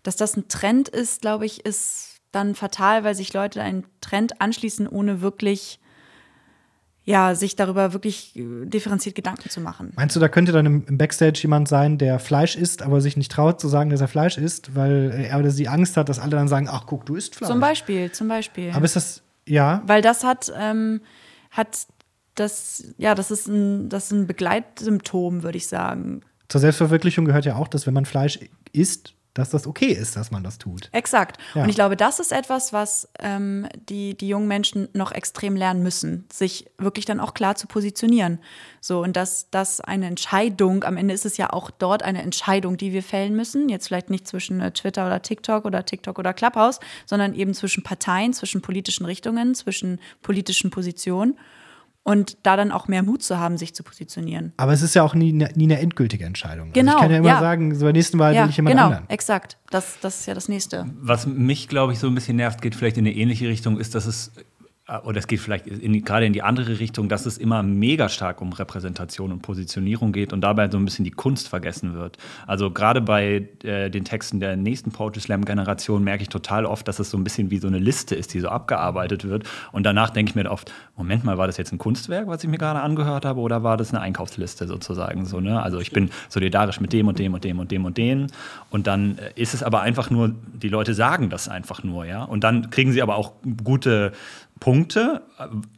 [0.03, 4.41] dass das ein Trend ist, glaube ich, ist dann fatal, weil sich Leute einen Trend
[4.41, 5.79] anschließen, ohne wirklich
[7.05, 9.93] ja, sich darüber wirklich äh, differenziert Gedanken zu machen.
[9.95, 13.15] Meinst du, da könnte dann im im Backstage jemand sein, der Fleisch isst, aber sich
[13.15, 16.19] nicht traut zu sagen, dass er Fleisch isst, weil er oder sie Angst hat, dass
[16.19, 17.49] alle dann sagen, ach guck, du isst Fleisch.
[17.49, 18.71] Zum Beispiel, zum Beispiel.
[18.73, 21.01] Aber ist das, ja, Weil das hat, ähm,
[21.51, 21.87] hat
[22.33, 26.21] das, ja, das ist ein, das ist ein Begleitsymptom, würde ich sagen.
[26.49, 28.39] zur Selbstverwirklichung gehört ja auch, dass wenn man Fleisch
[28.73, 30.89] isst, dass das okay ist, dass man das tut.
[30.93, 31.37] Exakt.
[31.53, 31.63] Ja.
[31.63, 35.83] Und ich glaube, das ist etwas, was ähm, die, die jungen Menschen noch extrem lernen
[35.83, 38.39] müssen, sich wirklich dann auch klar zu positionieren.
[38.79, 42.77] So, und dass das eine Entscheidung, am Ende ist es ja auch dort eine Entscheidung,
[42.77, 43.67] die wir fällen müssen.
[43.67, 47.83] Jetzt vielleicht nicht zwischen äh, Twitter oder TikTok oder TikTok oder Clubhouse, sondern eben zwischen
[47.83, 51.37] Parteien, zwischen politischen Richtungen, zwischen politischen Positionen.
[52.05, 54.53] Und da dann auch mehr Mut zu haben, sich zu positionieren.
[54.57, 56.71] Aber es ist ja auch nie, nie eine endgültige Entscheidung.
[56.71, 57.39] Genau, Also ich kann ja immer ja.
[57.39, 59.09] sagen, so bei der nächsten Wahl ja, will ich jemand genau, anderen.
[59.09, 59.57] exakt.
[59.71, 60.85] Das, das ist ja das Nächste.
[61.01, 63.95] Was mich, glaube ich, so ein bisschen nervt, geht vielleicht in eine ähnliche Richtung, ist,
[63.95, 64.31] dass es,
[65.03, 68.39] oder es geht vielleicht in, gerade in die andere Richtung, dass es immer mega stark
[68.39, 72.19] um Repräsentation und Positionierung geht und dabei so ein bisschen die Kunst vergessen wird.
[72.45, 76.99] Also gerade bei äh, den Texten der nächsten Poetry Slam-Generation merke ich total oft, dass
[76.99, 79.45] es so ein bisschen wie so eine Liste ist, die so abgearbeitet wird.
[79.71, 82.49] Und danach denke ich mir oft, Moment mal, war das jetzt ein Kunstwerk, was ich
[82.49, 85.63] mir gerade angehört habe, oder war das eine Einkaufsliste sozusagen so, ne?
[85.63, 88.27] Also ich bin solidarisch mit dem und dem und dem und dem und dem.
[88.69, 92.23] Und dann äh, ist es aber einfach nur, die Leute sagen das einfach nur, ja.
[92.23, 94.11] Und dann kriegen sie aber auch gute
[94.59, 95.21] Punkte,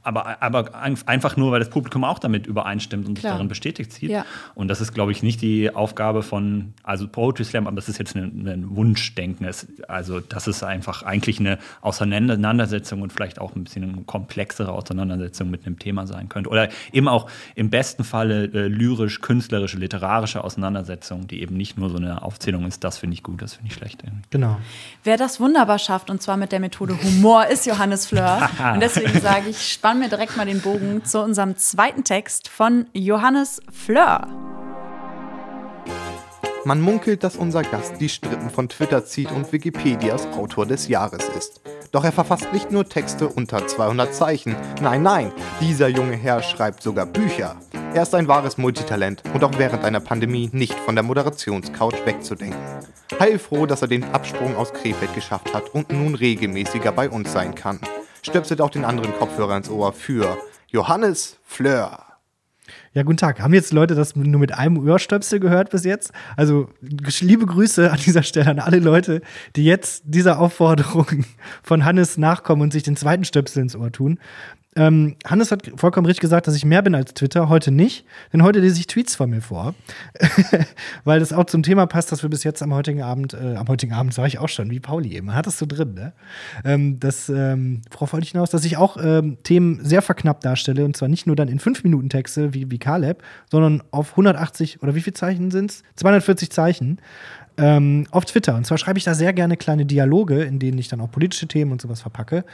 [0.04, 3.34] aber, aber ein- einfach nur, weil das Publikum auch damit übereinstimmt und sich Klar.
[3.34, 4.12] darin bestätigt sieht.
[4.12, 4.24] Ja.
[4.54, 7.98] Und das ist, glaube ich, nicht die Aufgabe von, also Poetry Slam, aber das ist
[7.98, 9.46] jetzt ein, ein Wunschdenken.
[9.48, 14.72] Es, also das ist einfach eigentlich eine Auseinandersetzung und vielleicht auch ein bisschen eine komplexere
[14.72, 16.50] Auseinandersetzung mit einem Thema sein könnte.
[16.50, 21.90] Oder eben auch im besten Falle äh, lyrisch, künstlerische, literarische Auseinandersetzung, die eben nicht nur
[21.90, 24.04] so eine Aufzählung ist, das finde ich gut, das finde ich schlecht.
[24.04, 24.22] irgendwie.
[24.30, 24.58] Genau.
[25.04, 28.50] Wer das wunderbar schafft, und zwar mit der Methode Humor, ist Johannes Fleur.
[28.74, 32.88] und deswegen sage ich, spann mir direkt mal den Bogen zu unserem zweiten Text von
[32.94, 34.28] Johannes Fleur.
[36.66, 41.30] Man munkelt, dass unser Gast die Strippen von Twitter zieht und Wikipedias Autor des Jahres
[41.38, 41.62] ist.
[41.94, 44.54] Doch er verfasst nicht nur Texte unter 200 Zeichen.
[44.82, 47.56] Nein, nein, dieser junge Herr schreibt sogar Bücher.
[47.94, 52.60] Er ist ein wahres Multitalent und auch während einer Pandemie nicht von der Moderationscouch wegzudenken.
[53.18, 57.56] Heilfroh, dass er den Absprung aus Krefeld geschafft hat und nun regelmäßiger bei uns sein
[57.56, 57.80] kann.
[58.28, 60.38] Stöpselt auch den anderen Kopfhörer ins Ohr für
[60.68, 62.07] Johannes Fleur.
[62.94, 63.42] Ja, guten Tag.
[63.42, 66.12] Haben jetzt Leute das nur mit einem Ohrstöpsel gehört bis jetzt?
[66.36, 66.70] Also
[67.20, 69.22] liebe Grüße an dieser Stelle an alle Leute,
[69.56, 71.26] die jetzt dieser Aufforderung
[71.64, 74.20] von Hannes nachkommen und sich den zweiten Stöpsel ins Ohr tun.
[74.78, 77.50] Ähm, Hannes hat vollkommen richtig gesagt, dass ich mehr bin als Twitter.
[77.50, 79.74] Heute nicht, denn heute lese ich Tweets von mir vor.
[81.04, 83.68] Weil das auch zum Thema passt, dass wir bis jetzt am heutigen Abend, äh, am
[83.68, 86.14] heutigen Abend sage ich auch schon, wie Pauli eben, hat das so drin, ne?
[86.64, 90.86] Ähm, das, ähm, worauf wollte ich hinaus, dass ich auch ähm, Themen sehr verknappt darstelle
[90.86, 94.82] und zwar nicht nur dann in 5 Minuten Texte wie, wie Caleb, sondern auf 180
[94.84, 95.84] oder wie viele Zeichen sind es?
[95.96, 97.00] 240 Zeichen
[97.58, 98.56] ähm, auf Twitter.
[98.56, 101.48] Und zwar schreibe ich da sehr gerne kleine Dialoge, in denen ich dann auch politische
[101.48, 102.46] Themen und sowas verpacke.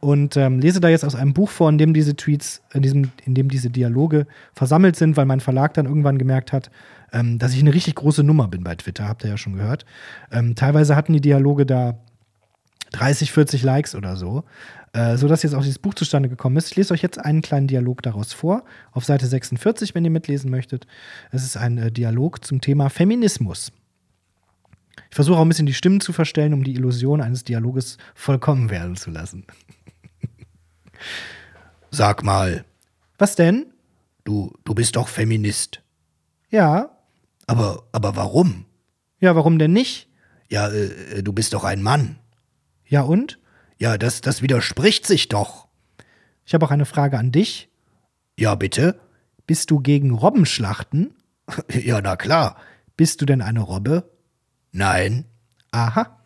[0.00, 3.10] Und ähm, lese da jetzt aus einem Buch vor, in dem diese Tweets, in, diesem,
[3.24, 6.70] in dem diese Dialoge versammelt sind, weil mein Verlag dann irgendwann gemerkt hat,
[7.12, 9.84] ähm, dass ich eine richtig große Nummer bin bei Twitter, habt ihr ja schon gehört.
[10.30, 11.98] Ähm, teilweise hatten die Dialoge da
[12.92, 14.44] 30, 40 Likes oder so,
[14.96, 16.70] äh, sodass jetzt auch dieses Buch zustande gekommen ist.
[16.70, 20.50] Ich lese euch jetzt einen kleinen Dialog daraus vor, auf Seite 46, wenn ihr mitlesen
[20.50, 20.86] möchtet.
[21.30, 23.72] Es ist ein äh, Dialog zum Thema Feminismus.
[25.10, 28.70] Ich versuche auch ein bisschen die Stimmen zu verstellen, um die Illusion eines Dialoges vollkommen
[28.70, 29.44] werden zu lassen.
[31.90, 32.64] Sag mal,
[33.18, 33.66] Was denn?
[34.24, 35.82] du, du bist doch Feminist.
[36.48, 36.90] Ja.
[37.46, 38.64] Aber, aber warum?
[39.20, 40.08] Ja, warum denn nicht?
[40.48, 42.18] Ja, äh, du bist doch ein Mann.
[42.86, 43.38] Ja, und?
[43.78, 45.66] Ja, das, das widerspricht sich doch.
[46.44, 47.68] Ich habe auch eine Frage an dich.
[48.38, 48.98] Ja, bitte?
[49.46, 51.14] Bist du gegen Robbenschlachten?
[51.72, 52.56] Ja, na klar.
[52.96, 54.10] Bist du denn eine Robbe?
[54.72, 55.26] Nein.
[55.70, 56.16] Aha.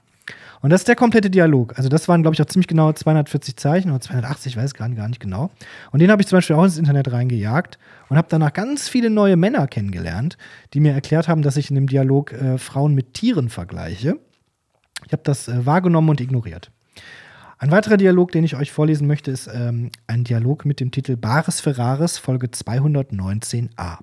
[0.62, 1.76] Und das ist der komplette Dialog.
[1.76, 4.88] Also das waren, glaube ich, auch ziemlich genau 240 Zeichen oder 280, ich weiß gar
[4.88, 5.50] nicht, gar nicht genau.
[5.90, 9.08] Und den habe ich zum Beispiel auch ins Internet reingejagt und habe danach ganz viele
[9.08, 10.36] neue Männer kennengelernt,
[10.74, 14.18] die mir erklärt haben, dass ich in dem Dialog äh, Frauen mit Tieren vergleiche.
[15.06, 16.70] Ich habe das äh, wahrgenommen und ignoriert.
[17.60, 21.16] Ein weiterer Dialog, den ich euch vorlesen möchte, ist ähm, ein Dialog mit dem Titel
[21.16, 23.98] Bares Ferraris, Folge 219a.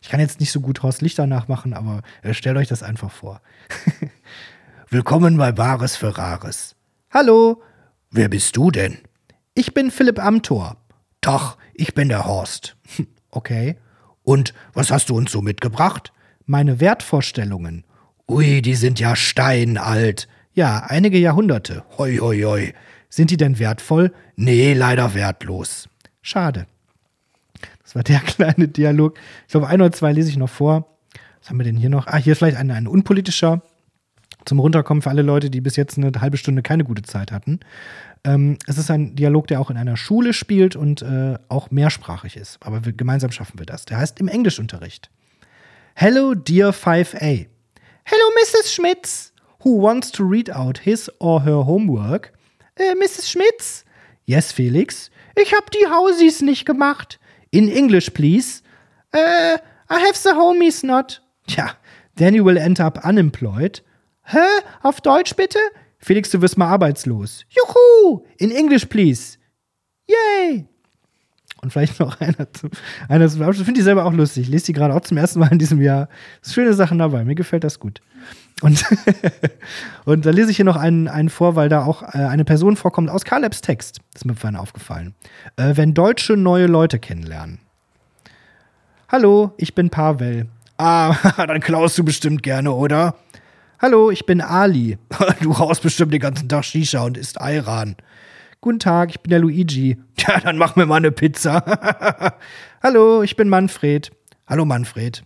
[0.00, 3.10] Ich kann jetzt nicht so gut Horst Lichter nachmachen, aber äh, stellt euch das einfach
[3.10, 3.40] vor.
[4.88, 6.76] Willkommen bei Bares Ferraris.
[7.10, 7.60] Hallo,
[8.12, 8.98] Wer bist du denn?
[9.54, 10.76] ich bin Philipp Amthor.
[11.20, 12.76] Tach, ich bin der Horst.
[13.30, 13.76] Okay.
[14.22, 16.14] Und was hast du uns so mitgebracht?
[16.46, 17.84] Meine Wertvorstellungen.
[18.26, 20.28] Ui, die sind ja steinalt.
[20.58, 21.84] Ja, einige Jahrhunderte.
[21.98, 22.74] Hoi, hoi, hoi.
[23.08, 24.12] Sind die denn wertvoll?
[24.34, 25.88] Nee, leider wertlos.
[26.20, 26.66] Schade.
[27.84, 29.16] Das war der kleine Dialog.
[29.46, 30.96] Ich glaube, ein oder zwei lese ich noch vor.
[31.38, 32.08] Was haben wir denn hier noch?
[32.08, 33.62] Ah, hier ist vielleicht ein, ein unpolitischer.
[34.46, 37.60] Zum Runterkommen für alle Leute, die bis jetzt eine halbe Stunde keine gute Zeit hatten.
[38.24, 42.36] Ähm, es ist ein Dialog, der auch in einer Schule spielt und äh, auch mehrsprachig
[42.36, 42.58] ist.
[42.62, 43.84] Aber wir, gemeinsam schaffen wir das.
[43.84, 45.08] Der heißt im Englischunterricht.
[45.94, 47.46] Hello, dear 5a.
[48.02, 48.74] Hello, Mrs.
[48.74, 49.27] Schmitz.
[49.64, 52.32] Who wants to read out his or her homework?
[52.76, 53.30] Äh, Mrs.
[53.30, 53.84] Schmitz?
[54.24, 55.10] Yes, Felix.
[55.36, 57.18] Ich hab die Hausies nicht gemacht.
[57.50, 58.62] In English, please.
[59.12, 59.56] Äh,
[59.90, 61.22] I have the homies not.
[61.46, 61.72] Tja,
[62.16, 63.82] then you will end up unemployed.
[64.24, 64.38] Hä?
[64.82, 65.58] Auf Deutsch bitte?
[65.98, 67.44] Felix, du wirst mal arbeitslos.
[67.48, 68.24] Juhu!
[68.36, 69.38] In English, please.
[70.06, 70.66] Yay!
[71.62, 72.70] Und vielleicht noch einer zum,
[73.08, 73.64] einer zum Abschluss.
[73.64, 74.48] Finde ich selber auch lustig.
[74.48, 76.08] Lese die gerade auch zum ersten Mal in diesem Jahr.
[76.42, 77.24] Schöne Sachen dabei.
[77.24, 78.00] Mir gefällt das gut.
[78.60, 78.84] Und,
[80.04, 82.76] und da lese ich hier noch einen, einen vor, weil da auch äh, eine Person
[82.76, 84.00] vorkommt aus Calebs Text.
[84.12, 85.14] Das ist mir vorhin aufgefallen.
[85.56, 87.60] Äh, wenn Deutsche neue Leute kennenlernen.
[89.08, 90.48] Hallo, ich bin Pavel.
[90.76, 91.14] Ah,
[91.46, 93.14] dann klaust du bestimmt gerne, oder?
[93.80, 94.98] Hallo, ich bin Ali.
[95.40, 97.96] Du rauchst bestimmt den ganzen Tag Shisha und isst Ayran.
[98.60, 99.98] Guten Tag, ich bin der Luigi.
[100.16, 102.34] Tja, dann mach mir mal eine Pizza.
[102.82, 104.10] Hallo, ich bin Manfred.
[104.48, 105.22] Hallo Manfred.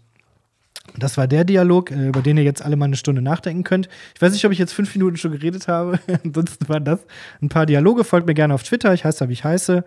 [0.99, 3.89] Das war der Dialog, äh, über den ihr jetzt alle mal eine Stunde nachdenken könnt.
[4.15, 5.99] Ich weiß nicht, ob ich jetzt fünf Minuten schon geredet habe.
[6.25, 7.01] Ansonsten waren das
[7.41, 8.05] ein paar Dialoge.
[8.05, 8.93] Folgt mir gerne auf Twitter.
[8.95, 9.85] Ich heiße da, wie ich heiße.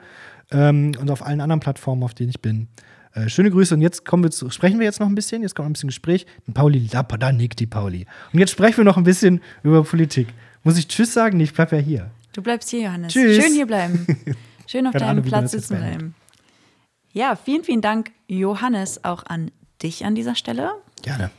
[0.52, 2.68] Ähm, und auf allen anderen Plattformen, auf denen ich bin.
[3.14, 3.76] Äh, schöne Grüße.
[3.76, 5.42] Und jetzt kommen wir zu, sprechen wir jetzt noch ein bisschen.
[5.42, 6.26] Jetzt kommt ein bisschen Gespräch.
[6.48, 8.06] Und Pauli, da, da nickt die Pauli.
[8.34, 10.28] Und jetzt sprechen wir noch ein bisschen über Politik.
[10.64, 11.38] Muss ich Tschüss sagen?
[11.38, 12.12] Nee, ich bleib ja hier.
[12.34, 13.14] Du bleibst hier, Johannes.
[13.14, 13.42] Tschüss.
[13.42, 14.06] Schön hier bleiben.
[14.68, 16.16] Schön auf deinem Platz sitzen bleiben.
[17.14, 19.52] Ja, vielen, vielen Dank, Johannes, auch an
[19.86, 20.72] dich an dieser Stelle.
[21.04, 21.30] Gerne.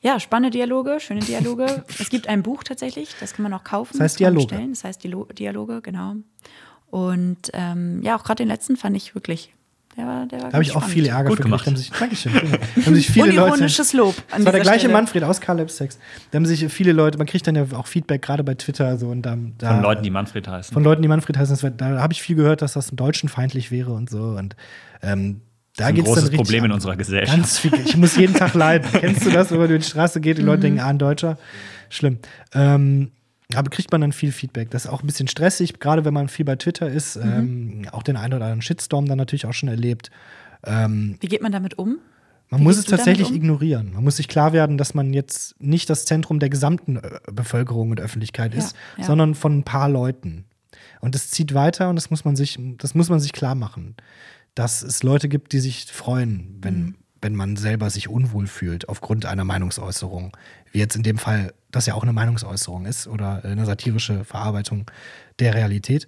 [0.00, 1.84] Ja, spannende Dialoge, schöne Dialoge.
[1.98, 3.92] es gibt ein Buch tatsächlich, das kann man auch kaufen.
[3.92, 4.46] Das heißt Dialoge.
[4.48, 4.70] bestellen.
[4.72, 6.14] Das heißt Dilo- Dialoge, genau.
[6.90, 9.52] Und ähm, ja, auch gerade den letzten fand ich wirklich,
[9.96, 10.92] der war, der war Da habe ich ganz auch spannend.
[10.94, 11.66] viele Ärger Gut für gemacht.
[11.66, 12.32] Haben sich, Dankeschön.
[12.84, 13.42] haben sich viele Leute.
[13.44, 14.92] Unironisches Lob an Das war der gleiche Stelle.
[14.92, 15.98] Manfred aus Caleb's Text.
[16.30, 19.08] Da haben sich viele Leute, man kriegt dann ja auch Feedback, gerade bei Twitter so
[19.08, 20.74] und da, da Von Leuten, die Manfred heißen.
[20.74, 21.54] von Leuten, die Manfred heißen.
[21.54, 24.18] Das war, da habe ich viel gehört, dass das deutschenfeindlich wäre und so.
[24.22, 24.54] Und
[25.02, 25.40] ähm,
[25.76, 27.36] da das ist ein großes Problem in unserer Gesellschaft.
[27.36, 27.72] Ganz viel.
[27.84, 28.88] Ich muss jeden Tag leiden.
[29.00, 31.36] Kennst du das, wenn man über die Straße geht, die Leute denken, ah, ein Deutscher?
[31.90, 32.18] Schlimm.
[32.52, 33.10] Ähm,
[33.54, 34.70] aber kriegt man dann viel Feedback.
[34.70, 37.16] Das ist auch ein bisschen stressig, gerade wenn man viel bei Twitter ist.
[37.16, 40.10] Ähm, auch den einen oder anderen Shitstorm dann natürlich auch schon erlebt.
[40.64, 41.98] Ähm, Wie geht man damit um?
[42.50, 43.36] man Wie muss es tatsächlich um?
[43.36, 43.92] ignorieren.
[43.94, 47.90] Man muss sich klar werden, dass man jetzt nicht das Zentrum der gesamten äh, Bevölkerung
[47.90, 49.04] und Öffentlichkeit Ja, ist, ja.
[49.04, 50.44] sondern von ein paar Leuten.
[51.00, 53.94] Und es zieht weiter und das muss man sich, das muss man sich klar machen,
[54.54, 56.94] dass es Leute gibt, die sich freuen, wenn, Mhm.
[57.20, 60.36] wenn man selber sich unwohl fühlt aufgrund einer Meinungsäußerung.
[60.72, 64.90] Wie jetzt in dem Fall, das ja auch eine Meinungsäußerung ist oder eine satirische Verarbeitung
[65.38, 66.06] der Realität.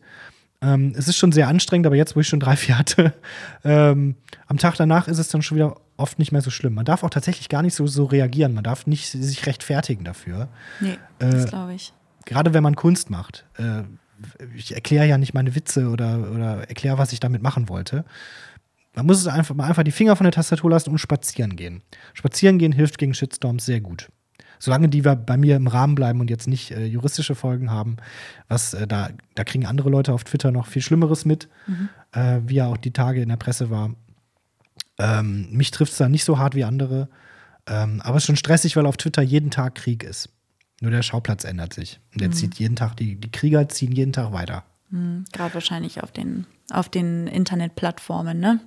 [0.63, 3.13] Ähm, es ist schon sehr anstrengend, aber jetzt, wo ich schon drei, vier hatte,
[3.65, 4.15] ähm,
[4.47, 6.75] am Tag danach ist es dann schon wieder oft nicht mehr so schlimm.
[6.75, 8.55] Man darf auch tatsächlich gar nicht so, so reagieren.
[8.55, 10.49] Man darf nicht sich rechtfertigen dafür.
[10.81, 11.93] Nee, Äh, das glaube ich.
[12.27, 13.45] Gerade wenn man Kunst macht.
[13.59, 13.83] Äh,
[14.55, 18.05] ich erkläre ja nicht meine Witze oder, oder erkläre, was ich damit machen wollte.
[18.95, 21.83] Man muss es einfach, mal einfach die Finger von der Tastatur lassen und spazieren gehen.
[22.15, 24.09] Spazieren gehen hilft gegen Shitstorms sehr gut.
[24.59, 27.97] Solange die bei mir im Rahmen bleiben und jetzt nicht äh, juristische Folgen haben,
[28.49, 31.49] was äh, da, da kriegen andere Leute auf Twitter noch viel Schlimmeres mit,
[32.13, 33.91] äh, wie ja auch die Tage in der Presse war.
[34.99, 37.11] Ähm, mich trifft es da nicht so hart wie andere.
[37.67, 40.31] Ähm, aber es ist schon stressig, weil auf Twitter jeden Tag Krieg ist.
[40.81, 42.01] Nur der Schauplatz ändert sich.
[42.13, 44.65] Und der zieht jeden Tag, die, die Krieger ziehen jeden Tag weiter.
[45.33, 48.61] Gerade wahrscheinlich auf den, auf den Internetplattformen, ne?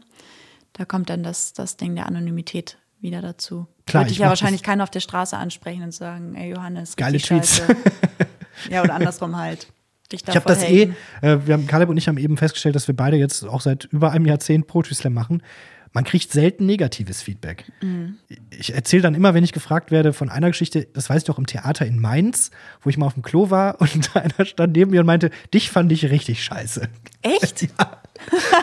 [0.73, 3.67] Da kommt dann das, das Ding der Anonymität wieder dazu.
[3.85, 6.95] Klar, Würde ich ich ja wahrscheinlich keiner auf der Straße ansprechen und sagen, ey Johannes,
[6.95, 7.61] Geile Tweets.
[8.69, 9.67] ja, oder andersrum halt.
[10.11, 10.91] Ich habe das eh,
[11.21, 13.85] äh, wir haben, Caleb und ich haben eben festgestellt, dass wir beide jetzt auch seit
[13.85, 15.43] über einem Jahrzehnt Poetry Slam machen.
[15.91, 17.71] Man kriegt selten negatives Feedback.
[18.52, 21.38] Ich erzähle dann immer, wenn ich gefragt werde von einer Geschichte, das weiß ich doch
[21.38, 24.91] im Theater in Mainz, wo ich mal auf dem Klo war und einer stand neben
[24.91, 26.88] mir und meinte, dich fand ich richtig scheiße.
[27.21, 27.67] Echt?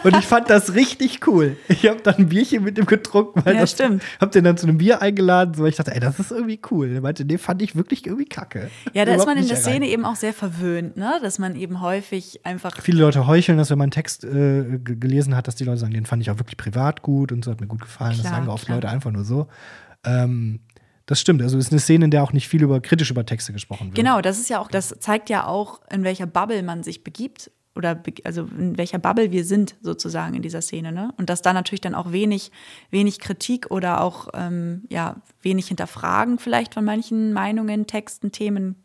[0.05, 1.57] Und ich fand das richtig cool.
[1.69, 4.03] Ich habe dann ein Bierchen mit ihm getrunken, weil Ja, das, stimmt.
[4.21, 6.61] hab den dann zu einem Bier eingeladen, so weil ich dachte, ey, das ist irgendwie
[6.71, 6.91] cool.
[6.93, 8.71] Er meinte, nee, fand ich wirklich irgendwie kacke.
[8.93, 9.93] Ja, da ist man in der Szene erreicht.
[9.93, 11.19] eben auch sehr verwöhnt, ne?
[11.23, 12.81] Dass man eben häufig einfach.
[12.81, 15.93] Viele Leute heucheln, dass wenn man einen Text äh, gelesen hat, dass die Leute sagen,
[15.93, 18.13] den fand ich auch wirklich privat gut und so hat mir gut gefallen.
[18.13, 18.77] das Klar, sagen oft klar.
[18.79, 19.49] Leute einfach nur so.
[20.05, 20.61] Ähm,
[21.07, 21.41] das stimmt.
[21.43, 23.87] Also es ist eine Szene, in der auch nicht viel über kritisch über Texte gesprochen
[23.89, 23.95] wird.
[23.95, 27.51] Genau, das ist ja auch, das zeigt ja auch, in welcher Bubble man sich begibt
[27.77, 31.13] oder also in welcher Bubble wir sind sozusagen in dieser Szene, ne?
[31.19, 32.51] Und dass da natürlich dann auch wenig,
[32.91, 38.77] wenig Kritik oder auch ähm, ja wenig Hinterfragen vielleicht von manchen Meinungen, Texten, Themen.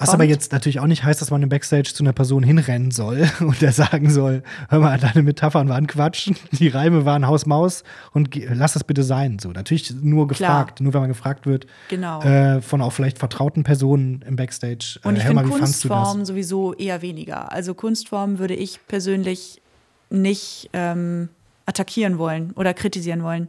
[0.00, 0.14] Was kommt.
[0.22, 3.28] aber jetzt natürlich auch nicht heißt, dass man im Backstage zu einer Person hinrennen soll
[3.40, 8.34] und der sagen soll, hör mal, deine Metaphern waren Quatsch, die Reime waren Haus-Maus und
[8.34, 9.38] lass das bitte sein.
[9.38, 10.64] So, natürlich nur Klar.
[10.64, 12.22] gefragt, nur wenn man gefragt wird Genau.
[12.22, 14.98] äh, von auch vielleicht vertrauten Personen im Backstage.
[15.04, 15.58] Und äh, ich hör mal, finde?
[15.58, 17.52] Kunstform sowieso eher weniger.
[17.52, 19.60] Also Kunstform würde ich persönlich
[20.08, 21.28] nicht ähm,
[21.66, 23.48] attackieren wollen oder kritisieren wollen.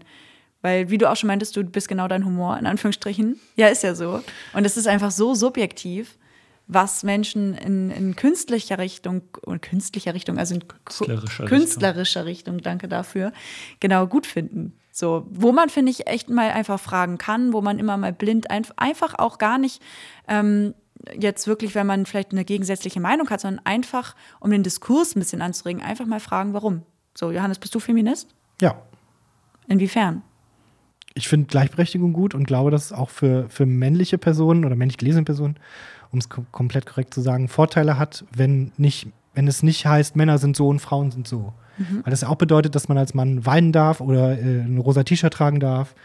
[0.61, 3.39] Weil, wie du auch schon meintest, du bist genau dein Humor, in Anführungsstrichen.
[3.55, 4.21] Ja, ist ja so.
[4.53, 6.17] Und es ist einfach so subjektiv,
[6.67, 12.87] was Menschen in, in künstlicher Richtung, und künstlicher Richtung, also in Künstlerischer künstlerischer Richtung, danke
[12.87, 13.33] dafür,
[13.79, 14.73] genau gut finden.
[14.91, 18.49] So, wo man, finde ich, echt mal einfach fragen kann, wo man immer mal blind
[18.51, 19.81] einf einfach auch gar nicht
[20.27, 20.73] ähm,
[21.19, 25.19] jetzt wirklich, wenn man vielleicht eine gegensätzliche Meinung hat, sondern einfach, um den Diskurs ein
[25.19, 26.83] bisschen anzuregen, einfach mal fragen, warum.
[27.15, 28.29] So, Johannes, bist du Feminist?
[28.61, 28.81] Ja.
[29.67, 30.21] Inwiefern?
[31.13, 34.97] Ich finde Gleichberechtigung gut und glaube, dass es auch für, für männliche Personen oder männlich
[34.97, 35.57] gelesene Personen,
[36.11, 40.15] um es kom komplett korrekt zu sagen, Vorteile hat, wenn, nicht, wenn es nicht heißt,
[40.15, 41.53] Männer sind so und Frauen sind so.
[42.03, 45.03] Weil das ja auch bedeutet, dass man als Mann weinen darf oder äh, ein rosa
[45.03, 45.95] T-Shirt tragen darf.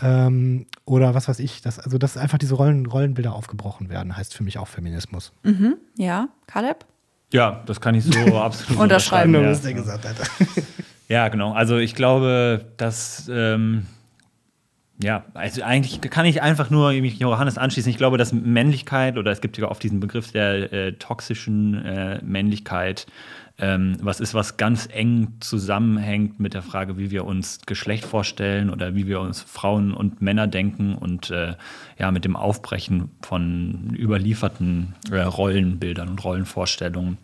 [0.00, 1.60] Ähm, oder was weiß ich.
[1.60, 5.32] Das, also, dass einfach diese Rollen, Rollenbilder aufgebrochen werden, heißt für mich auch Feminismus.
[5.98, 6.86] Ja, Caleb?
[7.32, 9.34] Ja, das kann ich so absolut Unterschreiben.
[9.34, 9.52] Ja.
[9.52, 10.16] der gesagt hat.
[11.08, 11.52] Ja, genau.
[11.52, 13.86] Also ich glaube, dass ähm,
[15.02, 17.90] ja, also eigentlich kann ich einfach nur mich Johannes anschließen.
[17.90, 22.20] Ich glaube, dass Männlichkeit oder es gibt ja oft diesen Begriff der äh, toxischen äh,
[22.22, 23.06] Männlichkeit,
[23.58, 28.68] ähm, was ist, was ganz eng zusammenhängt mit der Frage, wie wir uns Geschlecht vorstellen
[28.68, 31.54] oder wie wir uns Frauen und Männer denken und äh,
[31.98, 37.16] ja, mit dem Aufbrechen von überlieferten äh, Rollenbildern und Rollenvorstellungen.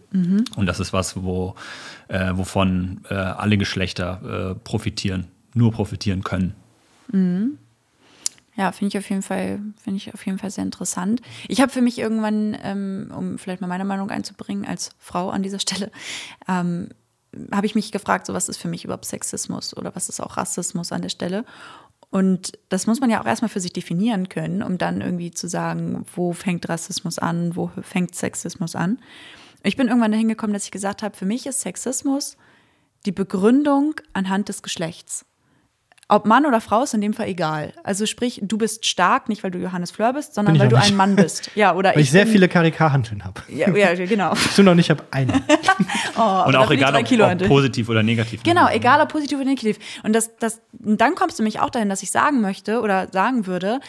[0.57, 1.55] Und das ist was, wo,
[2.09, 6.55] äh, wovon äh, alle Geschlechter profitieren, nur profitieren können.
[8.57, 11.21] Ja, finde ich auf jeden Fall, finde ich auf jeden Fall sehr interessant.
[11.47, 15.43] Ich habe für mich irgendwann, ähm, um vielleicht mal meine Meinung einzubringen, als Frau an
[15.43, 15.91] dieser Stelle,
[16.49, 16.89] ähm,
[17.53, 20.39] habe ich mich gefragt, so was ist für mich überhaupt Sexismus oder was ist auch
[20.39, 21.45] Rassismus an der Stelle?
[22.09, 25.49] Und das muss man ja auch erstmal für sich definieren können, um dann irgendwie zu
[25.49, 29.01] sagen, wo fängt Rassismus an, wo fängt Sexismus an.
[29.63, 32.37] Ich bin irgendwann dahin gekommen, dass ich gesagt habe, für mich ist Sexismus
[33.05, 35.27] die Begründung anhand des Geschlechts.
[36.09, 37.73] Ob Mann oder Frau ist in dem Fall egal.
[37.83, 40.77] Also sprich, du bist stark, nicht weil du Johannes Fleur bist, sondern ich weil du
[40.77, 40.91] nicht.
[40.93, 41.51] ein Mann bist.
[41.57, 43.43] Ja, oder Weil ich sehr bin- viele Karikarhanteln habe.
[43.49, 44.35] Ja, ja, genau.
[44.37, 45.33] Stimmt noch nicht, ich habe eine.
[46.19, 48.43] Oh, Und auch egal, ob, Kilo ob positiv oder negativ.
[48.43, 49.79] Genau, egal ob positiv oder negativ.
[50.03, 53.09] Und das, das, und dann kommst du mich auch dahin, dass ich sagen möchte oder
[53.13, 53.81] sagen würde,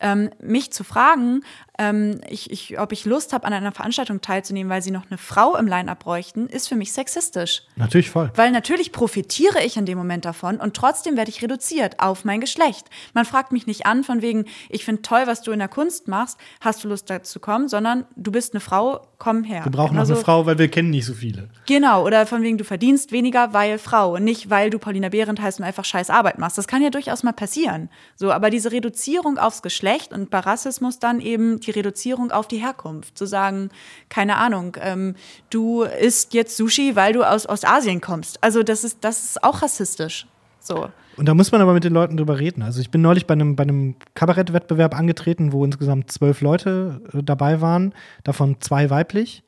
[0.00, 1.42] ähm, mich zu fragen,
[1.78, 5.18] ähm, ich, ich, ob ich Lust habe, an einer Veranstaltung teilzunehmen, weil sie noch eine
[5.18, 7.62] Frau im Line-Up bräuchten, ist für mich sexistisch.
[7.76, 8.30] Natürlich voll.
[8.34, 12.40] Weil natürlich profitiere ich in dem Moment davon und trotzdem werde ich reduziert auf mein
[12.40, 12.86] Geschlecht.
[13.14, 16.08] Man fragt mich nicht an von wegen, ich finde toll, was du in der Kunst
[16.08, 19.64] machst, hast du Lust dazu kommen, sondern du bist eine Frau, komm her.
[19.64, 21.48] Wir brauchen noch Also- eine Frau, weil wir kennen nicht so viele.
[21.66, 25.40] Genau, oder von wegen, du verdienst weniger, weil Frau und nicht, weil du Paulina Behrendt
[25.40, 26.58] heißt und einfach scheiß Arbeit machst.
[26.58, 27.88] Das kann ja durchaus mal passieren.
[28.14, 32.58] So, aber diese Reduzierung aufs Geschlecht und bei Rassismus dann eben die Reduzierung auf die
[32.58, 33.18] Herkunft.
[33.18, 33.70] Zu sagen,
[34.08, 35.14] keine Ahnung, ähm,
[35.50, 38.42] du isst jetzt Sushi, weil du aus Ostasien kommst.
[38.42, 40.26] Also das ist, das ist auch rassistisch.
[40.60, 40.88] So.
[41.16, 42.62] Und da muss man aber mit den Leuten drüber reden.
[42.62, 47.22] Also ich bin neulich bei einem, bei einem Kabarettwettbewerb angetreten, wo insgesamt zwölf Leute äh,
[47.22, 49.42] dabei waren, davon zwei weiblich.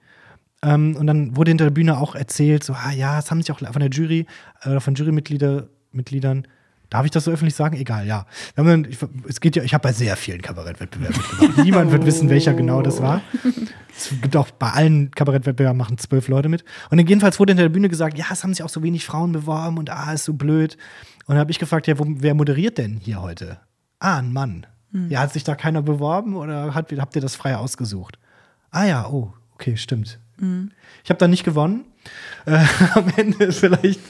[0.63, 3.53] Ähm, und dann wurde hinter der Bühne auch erzählt, so, ah ja, es haben sich
[3.53, 4.27] auch von der Jury
[4.63, 6.47] äh, oder von Jurymitglieder Mitgliedern,
[6.91, 7.77] darf ich das so öffentlich sagen?
[7.77, 8.27] Egal, ja.
[8.89, 8.99] Ich,
[9.29, 11.59] es geht ja, ich habe bei sehr vielen Kabarettwettbewerben mitgemacht.
[11.65, 13.21] Niemand wird wissen, welcher genau das war.
[13.97, 16.65] Es gibt auch bei allen Kabarettwettbewerben machen zwölf Leute mit.
[16.91, 19.33] Und jedenfalls wurde hinter der Bühne gesagt, ja, es haben sich auch so wenig Frauen
[19.33, 20.77] beworben und ah, ist so blöd.
[21.27, 23.59] Und dann habe ich gefragt, ja, wo, wer moderiert denn hier heute?
[23.99, 24.67] Ah, ein Mann.
[25.11, 28.19] Ja, hat sich da keiner beworben oder hat, habt ihr das frei ausgesucht?
[28.71, 30.19] Ah ja, oh, okay, stimmt.
[31.05, 31.85] Ich habe da nicht gewonnen.
[32.47, 34.01] Äh, am Ende vielleicht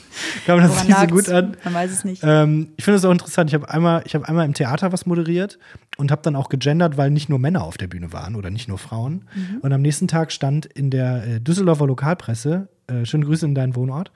[0.45, 1.57] kam das Woran nicht so gut an.
[1.63, 2.23] Man weiß es nicht.
[2.23, 3.49] Ähm, ich finde es auch interessant.
[3.49, 5.59] Ich habe einmal, ich habe einmal im Theater was moderiert
[5.97, 8.67] und habe dann auch gegendert, weil nicht nur Männer auf der Bühne waren oder nicht
[8.67, 9.25] nur Frauen.
[9.61, 13.75] Und am nächsten Tag stand in der äh, Düsseldorfer Lokalpresse, äh, schöne Grüße in deinen
[13.75, 14.11] Wohnort,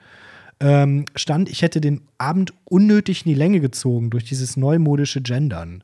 [0.60, 5.82] ähm, stand, ich hätte den Abend unnötig in die Länge gezogen durch dieses neumodische Gendern.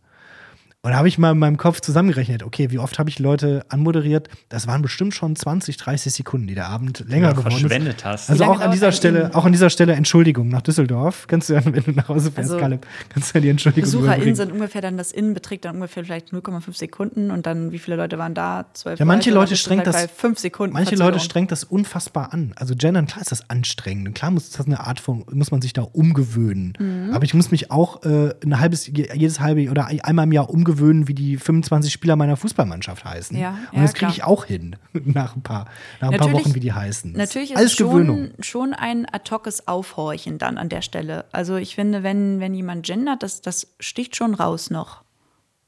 [0.83, 3.67] Und da habe ich mal in meinem Kopf zusammengerechnet, okay, wie oft habe ich Leute
[3.69, 4.31] anmoderiert?
[4.49, 7.61] Das waren bestimmt schon 20, 30 Sekunden, die der Abend länger Ja, geworden ist.
[7.61, 8.31] verschwendet hast.
[8.31, 11.27] Also auch an dieser Stelle, auch an dieser Stelle Entschuldigung nach Düsseldorf.
[11.29, 13.91] Kannst du ja, wenn du nach Hause fährst, Also, Kaleb, kannst du ja die Entschuldigung
[13.91, 17.79] BesucherInnen sind ungefähr dann, das Innen beträgt dann ungefähr vielleicht 0,5 Sekunden und dann, wie
[17.79, 18.65] viele Leute waren da?
[18.73, 20.73] Zwölf Ja, manche Leute, Leute strengt das- bei fünf Sekunden.
[20.73, 21.13] Manche Verzögerung.
[21.13, 22.55] Leute strengt das unfassbar an.
[22.57, 24.09] Also gendern, klar ist das anstrengend.
[24.09, 26.73] Und Klar muss das eine Art von, muss man sich da umgewöhnen.
[26.79, 27.11] Mhm.
[27.13, 30.70] Aber ich muss mich auch äh, ein halbes, jedes halbe oder einmal im Jahr umgewöhnen,
[31.09, 33.37] wie die 25 Spieler meiner Fußballmannschaft heißen.
[33.37, 35.67] Ja, Und ja, das kriege ich auch hin, nach ein paar,
[36.01, 37.15] nach ein paar Wochen, wie die heißen.
[37.15, 38.31] Das Natürlich ist alles es schon, Gewöhnung.
[38.41, 41.25] schon ein ad hoces Aufhorchen dann an der Stelle.
[41.33, 45.03] Also ich finde, wenn, wenn jemand gendert, das, das sticht schon raus noch.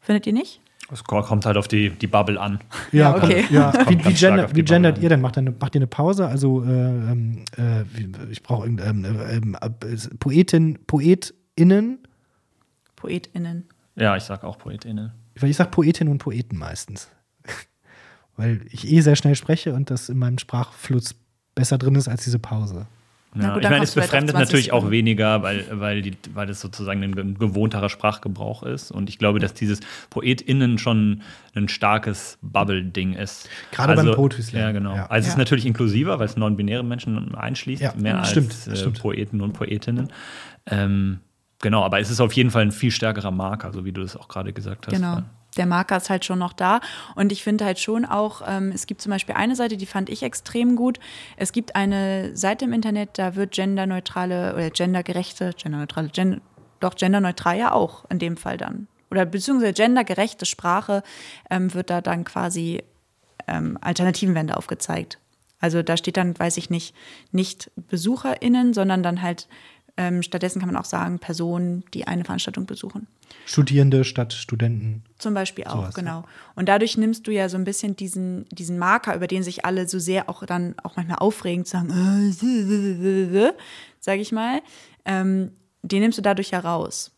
[0.01, 0.61] Findet ihr nicht?
[0.91, 2.61] Es kommt halt auf die, die Bubble an.
[2.91, 3.43] Ja, Ja, okay.
[3.43, 3.73] kommt, ja.
[3.89, 5.21] Wie, wie, gender, wie gendert Bubble ihr denn?
[5.23, 6.27] Macht ihr eine, macht ihr eine Pause?
[6.27, 7.85] Also, äh, ähm, äh,
[8.31, 11.99] ich brauche ähm, ähm, äh, Poetin, PoetInnen?
[12.97, 13.69] PoetInnen.
[13.97, 15.13] Ja, ich sag auch PoetInnen.
[15.39, 17.11] Weil ich sage Poetin und Poeten meistens.
[18.37, 21.15] Weil ich eh sehr schnell spreche und das in meinem Sprachfluss
[21.55, 22.87] besser drin ist als diese Pause.
[23.35, 26.47] Ja, gut, ich meine, es auf befremdet 20 natürlich auch weniger, weil, weil, die, weil
[26.47, 28.91] das sozusagen ein ge- gewohnterer Sprachgebrauch ist.
[28.91, 31.23] Und ich glaube, dass dieses PoetInnen schon
[31.55, 33.49] ein starkes Bubble-Ding ist.
[33.71, 34.61] Gerade beim Poetry Slam.
[34.63, 34.95] Ja, genau.
[34.97, 35.07] Ja.
[35.07, 38.77] Also es ist natürlich inklusiver, weil es non-binäre Menschen einschließt, Ja, mehr als stimmt, äh,
[38.77, 38.99] stimmt.
[39.01, 40.13] Poeten und Poetinnen.
[40.67, 41.21] Ähm,
[41.63, 44.17] genau, aber es ist auf jeden Fall ein viel stärkerer Marker, so wie du das
[44.17, 44.95] auch gerade gesagt hast.
[44.95, 45.23] Genau.
[45.57, 46.81] Der Marker ist halt schon noch da.
[47.15, 50.09] Und ich finde halt schon auch, ähm, es gibt zum Beispiel eine Seite, die fand
[50.09, 50.99] ich extrem gut.
[51.37, 56.41] Es gibt eine Seite im Internet, da wird genderneutrale oder gendergerechte, genderneutrale, gen,
[56.81, 58.89] doch genderneutral ja auch in dem Fall dann.
[59.11, 61.03] Oder beziehungsweise gendergerechte Sprache
[61.51, 62.83] ähm, wird da dann quasi
[63.47, 65.19] ähm, Alternativenwände aufgezeigt.
[65.61, 66.95] Also da steht dann, weiß ich nicht,
[67.31, 69.49] nicht BesucherInnen, sondern dann halt
[69.97, 73.07] ähm, stattdessen kann man auch sagen, Personen, die eine Veranstaltung besuchen.
[73.45, 75.05] Studierende statt Studenten.
[75.19, 76.25] Zum Beispiel auch, Sowas, genau.
[76.55, 79.89] Und dadurch nimmst du ja so ein bisschen diesen, diesen Marker, über den sich alle
[79.89, 83.53] so sehr auch dann auch manchmal aufregen, zu sagen, äh,
[84.01, 84.63] sage ich mal,
[85.05, 87.12] ähm, den nimmst du dadurch ja raus.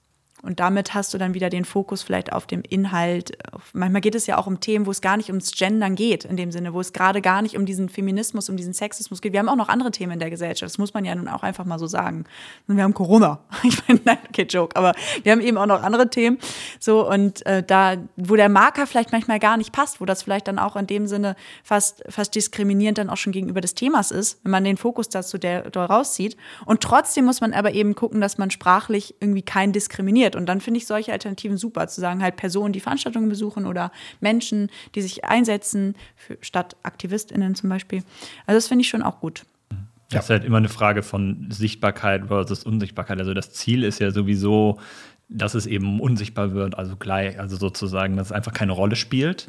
[0.45, 3.36] Und damit hast du dann wieder den Fokus vielleicht auf dem Inhalt.
[3.72, 6.36] Manchmal geht es ja auch um Themen, wo es gar nicht ums Gendern geht, in
[6.36, 9.32] dem Sinne, wo es gerade gar nicht um diesen Feminismus, um diesen Sexismus geht.
[9.32, 11.42] Wir haben auch noch andere Themen in der Gesellschaft, das muss man ja nun auch
[11.42, 12.24] einfach mal so sagen.
[12.66, 13.40] Wir haben Corona.
[13.64, 16.38] Ich meine, nein, okay, Joke, aber wir haben eben auch noch andere Themen.
[16.78, 20.49] So, und äh, da, wo der Marker vielleicht manchmal gar nicht passt, wo das vielleicht
[20.49, 24.38] dann auch in dem Sinne fast, fast diskriminierend dann auch schon gegenüber des Themas ist,
[24.45, 26.36] wenn man den Fokus dazu der, da rauszieht.
[26.66, 30.34] Und trotzdem muss man aber eben gucken, dass man sprachlich irgendwie keinen diskriminiert.
[30.37, 33.93] Und dann finde ich solche Alternativen super, zu sagen, halt Personen, die Veranstaltungen besuchen oder
[34.20, 38.03] Menschen, die sich einsetzen, für, statt AktivistInnen zum Beispiel.
[38.47, 39.45] Also das finde ich schon auch gut.
[40.11, 43.18] Das ist halt immer eine Frage von Sichtbarkeit versus Unsichtbarkeit.
[43.18, 44.78] Also das Ziel ist ja sowieso,
[45.28, 49.49] dass es eben unsichtbar wird, also gleich, also sozusagen, dass es einfach keine Rolle spielt.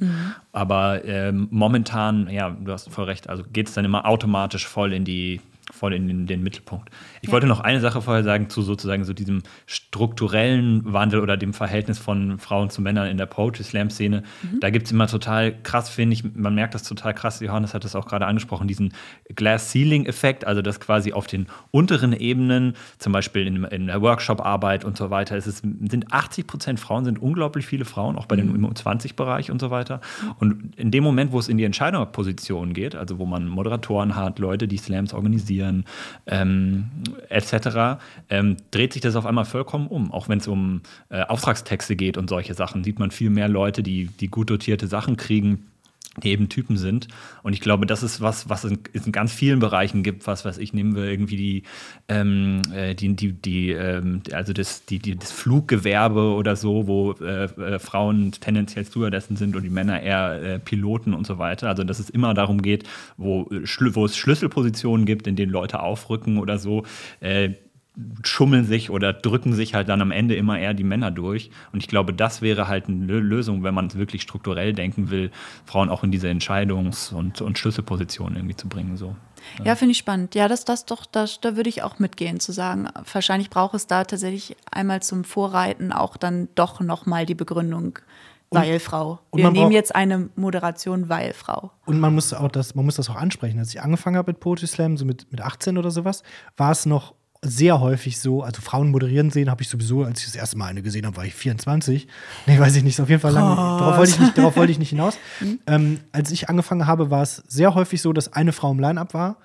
[0.52, 4.94] Aber ähm, momentan, ja, du hast voll recht, also geht es dann immer automatisch voll
[4.94, 5.42] in die
[5.76, 6.90] voll in den, den Mittelpunkt.
[7.22, 11.54] Ich wollte noch eine Sache vorher sagen zu sozusagen so diesem strukturellen Wandel oder dem
[11.54, 14.24] Verhältnis von Frauen zu Männern in der Poetry Slam Szene.
[14.60, 17.84] Da gibt es immer total krass, finde ich, man merkt das total krass, Johannes hat
[17.84, 18.94] das auch gerade angesprochen, diesen
[19.36, 24.02] Glass Ceiling Effekt, also dass quasi auf den unteren Ebenen, zum Beispiel in, in der
[24.02, 28.26] Workshop-Arbeit und so weiter, es ist, sind 80 Prozent Frauen, sind unglaublich viele Frauen, auch
[28.26, 30.02] bei dem im 20-Bereich und so weiter.
[30.40, 34.40] Und in dem Moment, wo es in die Entscheiderposition geht, also wo man Moderatoren hat,
[34.40, 35.65] Leute, die Slams organisieren,
[36.28, 36.86] ähm,
[37.30, 38.00] etc.,
[38.30, 40.12] ähm, dreht sich das auf einmal vollkommen um.
[40.12, 43.84] Auch wenn es um äh, Auftragstexte geht und solche Sachen, sieht man viel mehr Leute,
[43.84, 45.66] die, die gut dotierte Sachen kriegen
[46.24, 47.08] die eben Typen sind.
[47.44, 48.72] Und ich glaube, das ist was, was es
[49.06, 51.64] in, ganz vielen Bereichen gibt, was, was ich nehmen will, irgendwie die,
[52.08, 57.12] ähm, äh, die, die, die ähm, also das, die, die, das Fluggewerbe oder so, wo
[57.14, 61.68] äh, äh, Frauen tendenziell Stewardessen sind und die Männer eher äh, Piloten und so weiter.
[61.70, 62.86] Also dass es immer darum geht,
[63.18, 66.84] wo, äh, wo es Schlüsselpositionen gibt, in denen Leute aufrücken oder so.
[68.24, 71.50] Schummeln sich oder drücken sich halt dann am Ende immer eher die Männer durch.
[71.72, 75.10] Und ich glaube, das wäre halt eine Lö- Lösung, wenn man es wirklich strukturell denken
[75.10, 75.32] will,
[75.66, 78.98] Frauen auch in diese Entscheidungs- und, und Schlüsselpositionen irgendwie zu bringen.
[78.98, 79.16] So.
[79.64, 80.36] Ja, finde ich spannend.
[80.36, 83.88] Ja, das, das doch, das, da würde ich auch mitgehen, zu sagen, wahrscheinlich braucht es
[83.88, 88.00] da tatsächlich einmal zum Vorreiten auch dann doch nochmal die Begründung,
[88.52, 89.20] weil Frau.
[89.32, 91.72] und Wir nehmen jetzt eine Moderation, weil Frau.
[91.86, 93.60] Und man muss auch das, man muss das auch ansprechen.
[93.60, 96.24] Als ich angefangen habe mit Poetry Slam, so mit, mit 18 oder sowas,
[96.58, 97.14] war es noch
[97.46, 100.68] sehr häufig so, also Frauen moderieren sehen, habe ich sowieso, als ich das erste Mal
[100.68, 102.08] eine gesehen habe, war ich 24.
[102.48, 103.56] Nee, weiß ich nicht, ist auf jeden Fall lange.
[103.56, 105.18] Darauf wollte ich nicht, darauf wollte ich nicht hinaus.
[105.68, 109.14] ähm, als ich angefangen habe, war es sehr häufig so, dass eine Frau im Line-Up
[109.14, 109.38] war,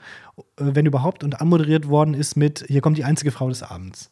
[0.56, 4.10] wenn überhaupt, und anmoderiert worden ist mit, hier kommt die einzige Frau des Abends.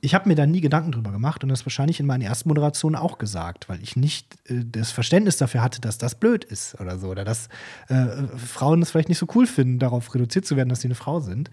[0.00, 2.96] Ich habe mir da nie Gedanken drüber gemacht und das wahrscheinlich in meinen ersten Moderationen
[2.96, 6.98] auch gesagt, weil ich nicht äh, das Verständnis dafür hatte, dass das blöd ist oder
[6.98, 7.08] so.
[7.08, 7.48] Oder dass
[7.88, 8.06] äh,
[8.36, 11.20] Frauen es vielleicht nicht so cool finden, darauf reduziert zu werden, dass sie eine Frau
[11.20, 11.50] sind.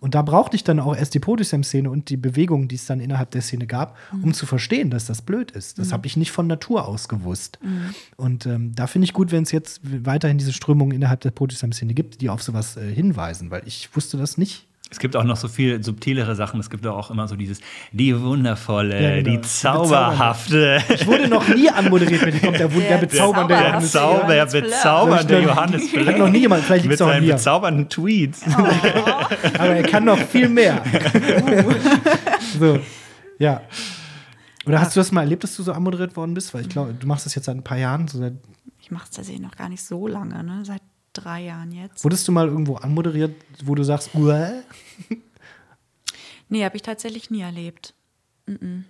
[0.00, 3.00] Und da brauchte ich dann auch erst die Poetry-Szene und die Bewegung, die es dann
[3.00, 5.78] innerhalb der Szene gab, um zu verstehen, dass das blöd ist.
[5.78, 7.58] Das habe ich nicht von Natur aus gewusst.
[8.16, 11.94] Und ähm, da finde ich gut, wenn es jetzt weiterhin diese Strömungen innerhalb der Poetry-Szene
[11.94, 14.66] gibt, die auf sowas äh, hinweisen, weil ich wusste das nicht.
[14.90, 16.60] Es gibt auch noch so viel subtilere Sachen.
[16.60, 17.60] Es gibt auch immer so dieses,
[17.92, 19.30] die wundervolle, Ja, genau.
[19.30, 20.82] die zauberhafte.
[20.94, 23.92] Ich wurde noch nie anmoderiert, wenn ich kommt, der, der, der bezaubernde Der Der, Johannes.
[23.92, 26.06] Zauber, der bezaubernde Hab ich noch- Johannes Fleur.
[26.06, 28.42] Hat noch nie jemand, vielleicht Mit seinen bezaubernden Tweets.
[28.54, 30.82] Aber er kann noch viel mehr.
[32.58, 32.78] so,
[33.38, 33.62] ja.
[34.66, 36.52] Oder hast du das mal erlebt, dass du so anmoderiert worden bist?
[36.52, 38.08] Weil ich glaube, du machst das jetzt seit ein paar Jahren.
[38.08, 38.34] So seit,
[38.80, 40.60] Ich mache es tatsächlich noch gar nicht so lange, ne?
[40.64, 40.82] Seit
[41.12, 42.04] drei Jahren jetzt.
[42.04, 43.34] wurdest du mal irgendwo anmoderiert,
[43.64, 44.62] wo du sagst, Uäh?
[46.48, 47.94] Nee, habe ich tatsächlich nie erlebt.
[48.46, 48.84] Mm-mm.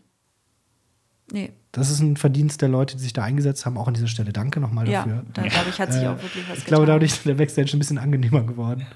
[1.30, 1.52] Nee.
[1.70, 3.78] das ist ein Verdienst der Leute, die sich da eingesetzt haben.
[3.78, 5.22] Auch an dieser Stelle danke nochmal Ja, dafür.
[5.32, 7.70] da glaube ich, hat sich Äh, auch wirklich was ich glaube, dadurch ist der Backstage
[7.74, 8.86] ein bisschen angenehmer geworden.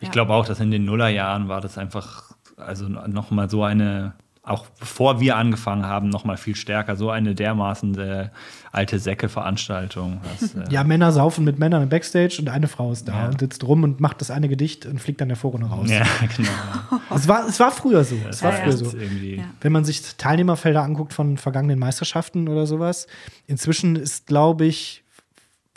[0.00, 4.12] Ich glaube auch, dass in den Nullerjahren war das einfach, also noch mal so eine,
[4.44, 8.28] auch bevor wir angefangen haben, noch mal viel stärker, so eine dermaßen äh,
[8.72, 10.20] alte Säcke-Veranstaltung.
[10.40, 13.28] äh, Ja, Männer saufen mit Männern im Backstage und eine Frau ist da Ja.
[13.28, 15.88] und sitzt rum und macht das eine Gedicht und fliegt dann der Vorrunde raus.
[15.88, 16.02] ja,
[16.36, 16.48] genau.
[17.14, 18.16] Es, war, es war früher so.
[18.28, 18.86] Es war früher so.
[18.96, 19.44] Irgendwie.
[19.60, 23.06] Wenn man sich Teilnehmerfelder anguckt von vergangenen Meisterschaften oder sowas,
[23.46, 25.01] inzwischen ist, glaube ich,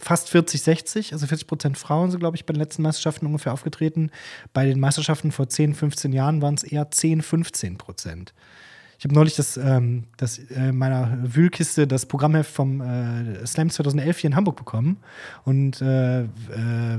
[0.05, 3.51] fast 40, 60, also 40 Prozent Frauen sind, glaube ich, bei den letzten Meisterschaften ungefähr
[3.51, 4.11] aufgetreten.
[4.53, 8.35] Bei den Meisterschaften vor 10, 15 Jahren waren es eher 10, 15 Prozent.
[8.99, 14.19] Ich habe neulich das, ähm, das äh, meiner Wühlkiste das Programmheft vom äh, Slam 2011
[14.19, 14.97] hier in Hamburg bekommen.
[15.43, 16.27] Und äh, äh,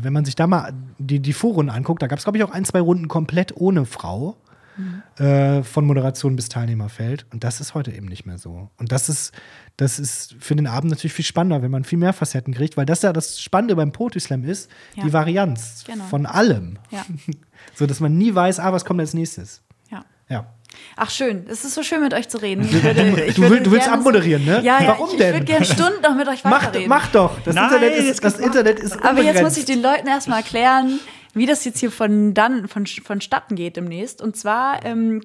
[0.00, 2.50] wenn man sich da mal die, die Vorrunden anguckt, da gab es, glaube ich, auch
[2.50, 4.36] ein, zwei Runden komplett ohne Frau
[5.18, 7.26] äh, von Moderation bis Teilnehmerfeld.
[7.32, 8.70] Und das ist heute eben nicht mehr so.
[8.78, 9.32] Und das ist,
[9.76, 12.86] das ist für den Abend natürlich viel spannender, wenn man viel mehr Facetten kriegt, weil
[12.86, 15.04] das ja das Spannende beim Poetry Slam ist, Ja.
[15.04, 16.04] die Varianz Genau.
[16.04, 16.78] von allem.
[16.90, 17.04] Ja.
[17.74, 19.62] So dass man nie weiß, ah, was kommt als nächstes.
[19.90, 20.04] ja.
[20.28, 20.46] Ja.
[20.96, 22.62] Ach schön, es ist so schön mit euch zu reden.
[22.70, 24.60] Ich würde, ich Du will- du willst abmoderieren, ne?
[24.62, 24.88] Ja, ja.
[24.88, 25.28] Warum ich, denn?
[25.28, 26.88] Ich würde gerne Stunden noch mit euch Mach, weiterreden.
[26.88, 27.40] mach doch.
[27.44, 31.00] Das, Nein, Internet ist, das Internet ist Aber jetzt muss ich den Leuten erstmal erklären,
[31.36, 34.22] wie das jetzt hier von dann von, vonstatten geht demnächst.
[34.22, 35.20] Und zwar ähm,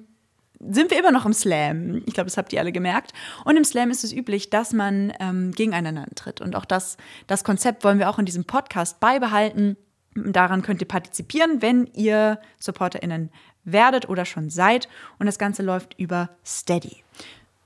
[0.60, 2.02] sind wir immer noch im Slam.
[2.06, 3.12] Ich glaube, das habt ihr alle gemerkt.
[3.44, 6.40] Und im Slam ist es üblich, dass man ähm, gegeneinander antritt.
[6.40, 9.76] Und auch das, das Konzept wollen wir auch in diesem Podcast beibehalten.
[10.14, 13.30] Daran könnt ihr partizipieren, wenn ihr SupporterInnen
[13.64, 14.88] werdet oder schon seid.
[15.18, 17.02] Und das Ganze läuft über Steady.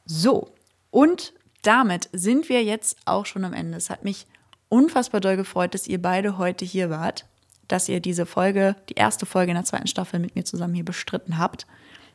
[0.05, 0.53] So,
[0.91, 3.77] und damit sind wir jetzt auch schon am Ende.
[3.77, 4.29] Es hat mich
[4.69, 7.27] unfassbar doll gefreut, dass ihr beide heute hier wart,
[7.69, 10.85] dass ihr diese Folge, die erste Folge in der zweiten Staffel mit mir zusammen hier
[10.85, 11.67] bestritten habt.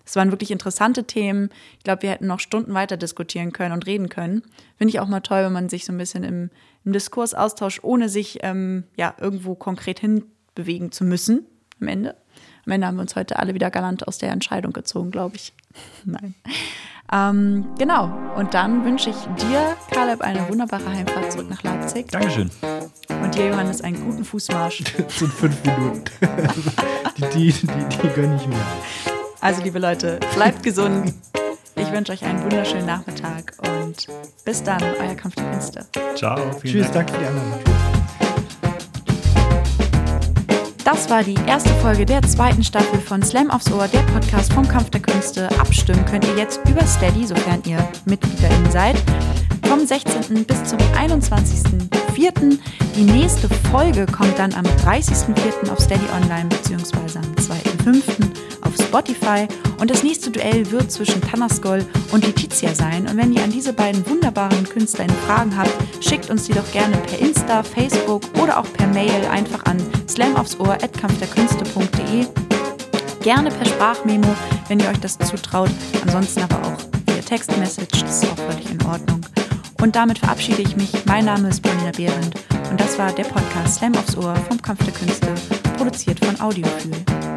[0.06, 1.50] Es waren wirklich interessante Themen.
[1.78, 4.42] Ich glaube, wir hätten noch Stunden weiter diskutieren können und reden können.
[4.78, 6.50] Finde ich auch mal toll, wenn man sich so ein bisschen im,
[6.84, 11.46] im Diskurs austauscht, ohne sich ähm, ja, irgendwo konkret hinbewegen zu müssen
[11.80, 12.16] am Ende.
[12.66, 15.54] Am Ende haben wir uns heute alle wieder galant aus der Entscheidung gezogen, glaube ich.
[16.06, 16.36] Nein.
[17.12, 18.14] Ähm, genau.
[18.36, 22.08] Und dann wünsche ich dir, Caleb, eine wunderbare Heimfahrt zurück nach Leipzig.
[22.10, 22.50] Dankeschön.
[23.32, 24.84] Und dir, Johannes, einen guten Fußmarsch.
[24.98, 26.04] Das sind fünf Minuten.
[27.34, 28.58] die, die, die, die gönne ich mir.
[29.40, 31.14] Also, liebe Leute, bleibt gesund.
[31.78, 34.08] Ich wünsche euch einen wunderschönen Nachmittag und
[34.44, 35.86] bis dann, euer Kampf der Künste.
[36.16, 36.38] Ciao.
[36.62, 37.08] Tschüss, Dank.
[37.08, 37.60] danke für die Einladung.
[40.84, 44.68] Das war die erste Folge der zweiten Staffel von Slam aufs Ohr, der Podcast vom
[44.68, 45.48] Kampf der Künste.
[45.58, 49.02] Abstimmen könnt ihr jetzt über Steady, sofern ihr MitgliederInnen seid.
[49.72, 50.44] Vom 16.
[50.44, 52.60] bis zum 21.04.
[52.94, 55.72] Die nächste Folge kommt dann am 30.04.
[55.72, 58.02] auf Steady Online beziehungsweise am 2.05.
[58.64, 59.48] auf Spotify.
[59.80, 63.08] Und das nächste Duell wird zwischen Tanaskol und Letizia sein.
[63.08, 65.72] Und wenn ihr an diese beiden wunderbaren KünstlerInnen Fragen habt,
[66.04, 69.78] schickt uns die doch gerne per Insta, Facebook oder auch per Mail einfach an
[70.10, 72.26] slamaufsohr.kampfderkünste.de.
[73.24, 74.36] Gerne per Sprachmemo,
[74.68, 75.72] wenn ihr euch das zutraut.
[76.02, 76.76] Ansonsten aber auch
[77.24, 79.22] Textmessage, das ist auch völlig in Ordnung.
[79.82, 80.92] Und damit verabschiede ich mich.
[81.06, 82.36] Mein Name ist Paulina Behrendt
[82.70, 85.34] und das war der Podcast Slam aufs Ohr vom Kampf der Künste,
[85.76, 87.31] produziert von Audiofühl.